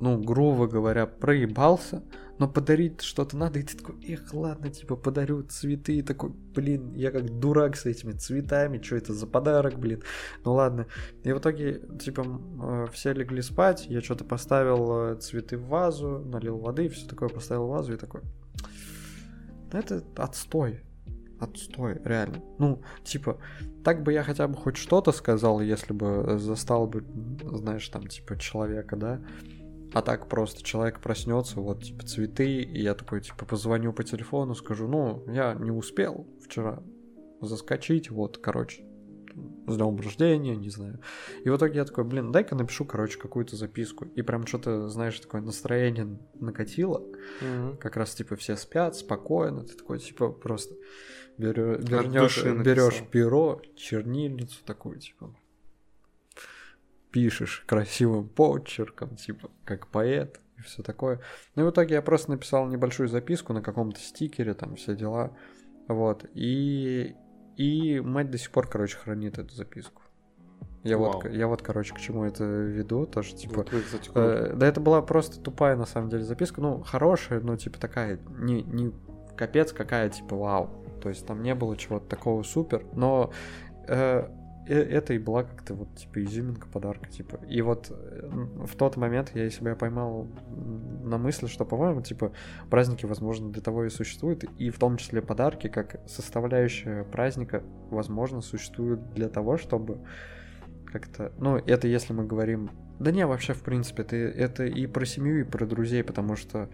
[0.00, 2.02] ну, грубо говоря, проебался,
[2.38, 6.94] но подарить что-то надо, и ты такой, эх, ладно, типа, подарю цветы, и такой, блин,
[6.94, 10.02] я как дурак с этими цветами, что это за подарок, блин,
[10.44, 10.86] ну ладно.
[11.24, 16.18] И в итоге, типа, э, все легли спать, я что-то поставил э, цветы в вазу,
[16.18, 18.20] налил воды, все такое, поставил в вазу, и такой,
[19.70, 20.80] «Да это отстой,
[21.40, 22.42] отстой, реально.
[22.58, 23.38] Ну, типа,
[23.84, 27.04] так бы я хотя бы хоть что-то сказал, если бы застал бы,
[27.42, 29.20] знаешь, там, типа, человека, да,
[29.92, 34.54] а так просто человек проснется, вот, типа, цветы, и я такой, типа, позвоню по телефону,
[34.54, 36.82] скажу, ну, я не успел вчера
[37.40, 38.84] заскочить, вот, короче,
[39.66, 41.00] с днем рождения, не знаю.
[41.44, 44.06] И в итоге я такой, блин, дай-ка напишу, короче, какую-то записку.
[44.06, 47.02] И прям что-то, знаешь, такое настроение накатило.
[47.40, 47.76] Мгм.
[47.76, 49.64] Как раз, типа, все спят, спокойно.
[49.64, 50.74] Ты такой, типа, просто
[51.36, 51.84] берешь,
[52.64, 55.34] берешь перо, чернильницу такую, типа,
[57.16, 61.18] пишешь красивым почерком, типа, как поэт и все такое.
[61.54, 65.34] Ну и в итоге я просто написал небольшую записку на каком-то стикере, там все дела.
[65.88, 66.26] Вот.
[66.34, 67.16] И,
[67.56, 70.02] и мать до сих пор, короче, хранит эту записку.
[70.82, 71.32] Я вот, Вау.
[71.32, 74.10] я вот, короче, к чему это веду, тоже, типа, вы, кстати.
[74.14, 76.60] Э, да это была просто тупая, на самом деле, записка.
[76.60, 78.92] Ну, хорошая, но, типа, такая, не, не
[79.38, 80.68] капец какая, типа, вау.
[81.00, 83.32] То есть там не было чего-то такого супер, но
[83.88, 84.28] э,
[84.72, 87.40] это и была как-то вот, типа, изюминка подарка, типа.
[87.48, 88.28] И вот э,
[88.66, 90.26] в тот момент я себя поймал
[91.04, 92.32] на мысли, что, по-моему, типа,
[92.70, 98.40] праздники, возможно, для того и существуют, и в том числе подарки, как составляющая праздника, возможно,
[98.40, 99.98] существуют для того, чтобы
[100.86, 101.32] как-то...
[101.38, 102.70] Ну, это если мы говорим...
[102.98, 106.70] Да не, вообще, в принципе, это, это и про семью, и про друзей, потому что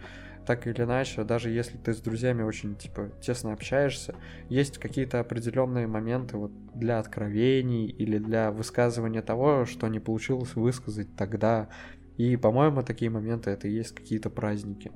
[0.47, 4.15] так или иначе, даже если ты с друзьями очень, типа, тесно общаешься,
[4.49, 11.15] есть какие-то определенные моменты вот для откровений или для высказывания того, что не получилось высказать
[11.17, 11.69] тогда.
[12.17, 14.93] И, по-моему, такие моменты это и есть какие-то праздники.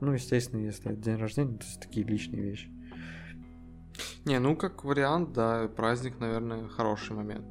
[0.00, 2.70] Ну, естественно, если это день рождения, то есть такие личные вещи.
[4.24, 7.46] Не, ну как вариант, да, праздник, наверное, хороший момент.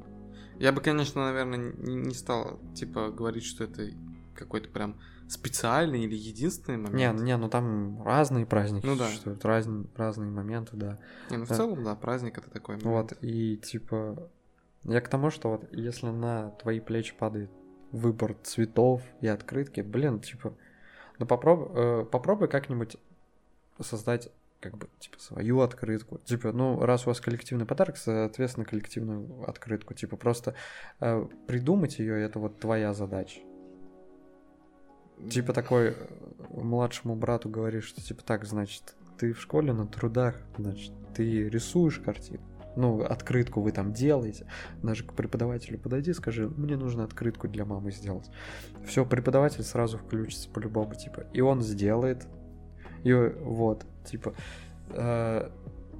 [0.58, 3.90] Я бы, конечно, наверное, не, стал, типа, говорить, что это
[4.34, 7.20] какой-то прям специальный или единственный Не, момент.
[7.22, 9.06] не, ну там разные праздники Ну да.
[9.06, 10.98] существуют, разные, разные моменты, да.
[11.30, 11.54] Не, ну в да.
[11.54, 13.10] целом, да, праздник это такой момент.
[13.12, 14.30] Вот, и типа,
[14.84, 17.50] я к тому, что вот если на твои плечи падает
[17.90, 20.54] выбор цветов и открытки, блин, типа,
[21.18, 22.96] ну попробуй, э, попробуй как-нибудь
[23.80, 26.18] создать как бы, типа, свою открытку.
[26.24, 29.92] Типа, ну, раз у вас коллективный подарок, соответственно, коллективную открытку.
[29.92, 30.54] Типа, просто
[31.00, 33.40] э, придумать ее, это вот твоя задача.
[35.30, 35.94] Типа такой э,
[36.50, 41.98] младшему брату говоришь, что типа так, значит, ты в школе на трудах, значит, ты рисуешь
[41.98, 42.42] картину.
[42.76, 44.46] Ну, открытку вы там делаете.
[44.82, 48.28] Даже к преподавателю подойди, скажи, мне нужно открытку для мамы сделать.
[48.84, 51.24] Все, преподаватель сразу включится по-любому, типа.
[51.32, 52.26] И он сделает.
[53.04, 54.34] И вот, типа.
[54.90, 55.50] э,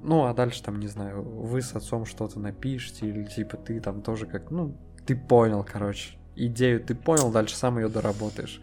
[0.03, 4.01] Ну, а дальше там, не знаю, вы с отцом что-то напишите, или типа ты там
[4.01, 6.17] тоже как, ну, ты понял, короче.
[6.35, 8.61] Идею ты понял, дальше сам ее доработаешь.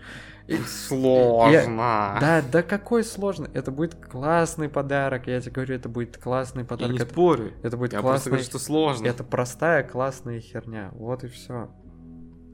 [0.66, 2.18] Сложно.
[2.20, 3.49] Да, да какой сложный.
[3.55, 5.26] Это будет классный подарок.
[5.26, 6.93] Я тебе говорю, это будет классный Я подарок.
[6.93, 7.53] не это, спорю.
[7.62, 8.30] это будет Я просто классный.
[8.30, 9.07] говорю, что сложно.
[9.07, 10.90] Это простая классная херня.
[10.95, 11.70] Вот и все.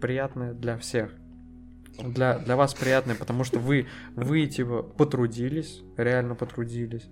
[0.01, 1.11] Приятная для всех.
[1.99, 7.09] Для, для вас приятная, потому что вы, вы типа потрудились, реально потрудились.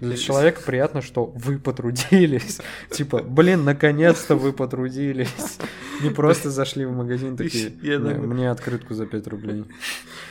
[0.00, 2.60] Для человека приятно, что вы потрудились.
[2.90, 5.58] Типа, блин, наконец-то вы потрудились.
[6.02, 9.64] Не просто зашли в магазин такие, Я, «Не, наверное- мне открытку за 5 рублей.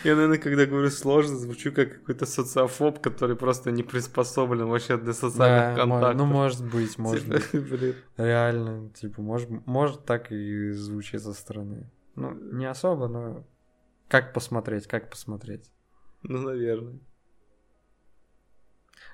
[0.04, 5.14] Я, наверное, когда говорю сложно, звучу как какой-то социофоб, который просто не приспособлен вообще для
[5.14, 6.18] социальных контактов.
[6.18, 7.96] ну может быть, может Типа, быть.
[8.18, 11.90] Реально, типа, может, может так и звучит со стороны.
[12.16, 13.46] Ну, не особо, но
[14.08, 15.72] как посмотреть, как посмотреть.
[16.24, 17.00] Ну, наверное.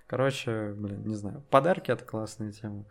[0.08, 1.44] Короче, блин, не знаю.
[1.50, 2.86] Подарки это классная тема.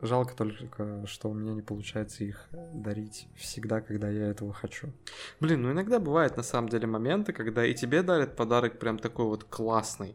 [0.00, 4.92] Жалко только, что у меня не получается их дарить всегда, когда я этого хочу.
[5.40, 9.26] Блин, ну иногда бывают на самом деле моменты, когда и тебе дарят подарок прям такой
[9.26, 10.14] вот классный.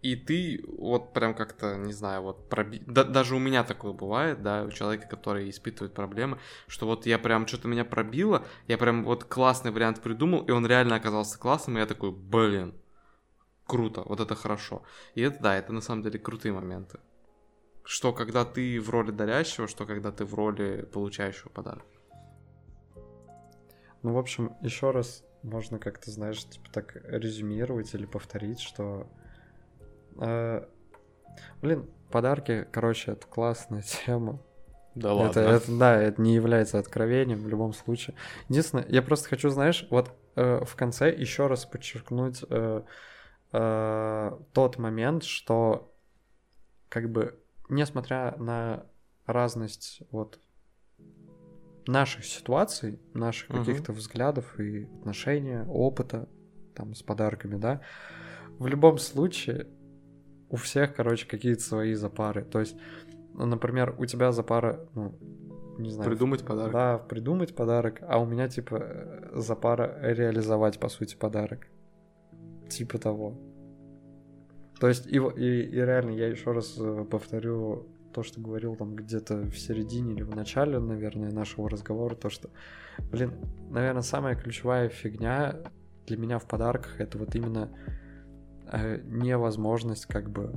[0.00, 2.80] И ты вот прям как-то, не знаю, вот проби...
[2.86, 6.38] да- даже у меня такое бывает, да, у человека, который испытывает проблемы,
[6.68, 10.64] что вот я прям что-то меня пробило, я прям вот классный вариант придумал, и он
[10.66, 12.74] реально оказался классным, и я такой, блин,
[13.66, 14.84] круто, вот это хорошо.
[15.16, 17.00] И это, да, это на самом деле крутые моменты.
[17.88, 21.86] Что когда ты в роли дарящего, что когда ты в роли получающего подарок.
[24.02, 29.10] Ну, в общем, еще раз можно как-то, знаешь, типа так резюмировать или повторить, что...
[30.20, 30.66] э,
[31.62, 34.38] блин, подарки, короче, это классная тема.
[34.94, 38.16] Да Это, это, да, это не является откровением в любом случае.
[38.50, 42.82] Единственное, я просто хочу, знаешь, вот э, в конце еще раз подчеркнуть э,
[43.52, 45.90] э, тот момент, что
[46.90, 48.86] как бы несмотря на
[49.26, 50.40] разность вот
[51.86, 53.64] наших ситуаций, наших Мгм.
[53.64, 56.28] каких-то взглядов и отношения, опыта
[56.74, 57.80] там с подарками, да,
[58.58, 59.66] в любом случае
[60.50, 62.44] у всех, короче, какие-то свои запары.
[62.44, 62.76] То есть,
[63.34, 65.14] ну, например, у тебя запара, ну,
[65.78, 66.72] не знаю, Придумать подарок.
[66.72, 71.68] да, придумать подарок, а у меня типа э, запара реализовать, по сути, подарок.
[72.68, 73.38] Типа того.
[74.80, 78.94] То есть, и, и, и реально, я еще раз э, повторю то, что говорил там
[78.94, 82.48] где-то в середине или в начале, наверное, нашего разговора, то, что,
[83.10, 83.32] блин,
[83.70, 85.56] наверное, самая ключевая фигня
[86.06, 87.70] для меня в подарках это вот именно
[88.72, 90.54] э, невозможность как бы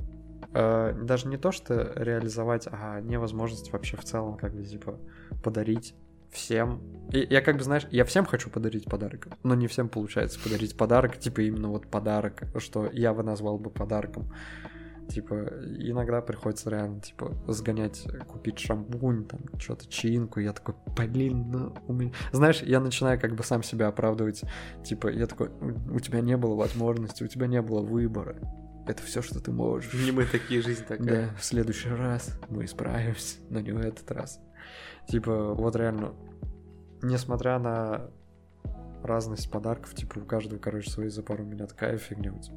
[0.54, 4.98] э, даже не то, что реализовать, а невозможность вообще в целом как бы типа
[5.42, 5.94] подарить
[6.32, 6.80] всем.
[7.12, 10.76] И я как бы, знаешь, я всем хочу подарить подарок, но не всем получается подарить
[10.76, 14.32] подарок, типа именно вот подарок, что я бы назвал бы подарком.
[15.08, 21.50] Типа, иногда приходится реально, типа, сгонять, купить шампунь, там, что-то, чаинку, и я такой, блин,
[21.50, 22.12] ну, у меня...
[22.30, 24.42] Знаешь, я начинаю как бы сам себя оправдывать,
[24.84, 25.50] типа, я такой,
[25.90, 28.36] у тебя не было возможности, у тебя не было выбора,
[28.86, 29.92] это все, что ты можешь.
[29.92, 31.28] Не мы такие, жизнь такая.
[31.28, 34.40] Да, в следующий раз мы справимся, но не в этот раз.
[35.08, 36.12] Типа, вот реально,
[37.02, 38.10] несмотря на
[39.02, 41.42] разность подарков, типа, у каждого, короче, свои запары.
[41.44, 42.56] У меня такая фигня, у тебя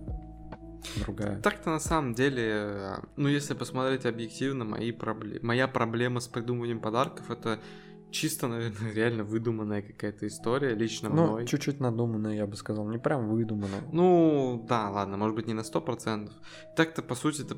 [1.03, 1.41] другая.
[1.41, 6.79] Так-то на самом деле, э, ну если посмотреть объективно, мои проблемы, моя проблема с придумыванием
[6.79, 7.59] подарков это
[8.11, 11.47] чисто, наверное, реально выдуманная какая-то история лично Ну, мной.
[11.47, 13.81] чуть-чуть надуманная, я бы сказал, не прям выдуманная.
[13.91, 16.29] Ну, да, ладно, может быть не на 100%.
[16.75, 17.57] Так-то, по сути, это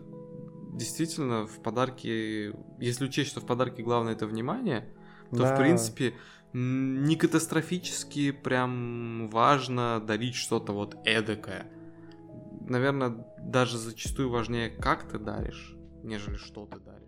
[0.77, 4.87] действительно в подарке, если учесть, что в подарке главное это внимание,
[5.31, 5.55] то, Да.
[5.55, 6.13] в принципе,
[6.53, 11.69] не катастрофически прям важно дарить что-то вот эдакое.
[12.61, 17.06] Наверное, даже зачастую важнее, как ты даришь, нежели что ты даришь.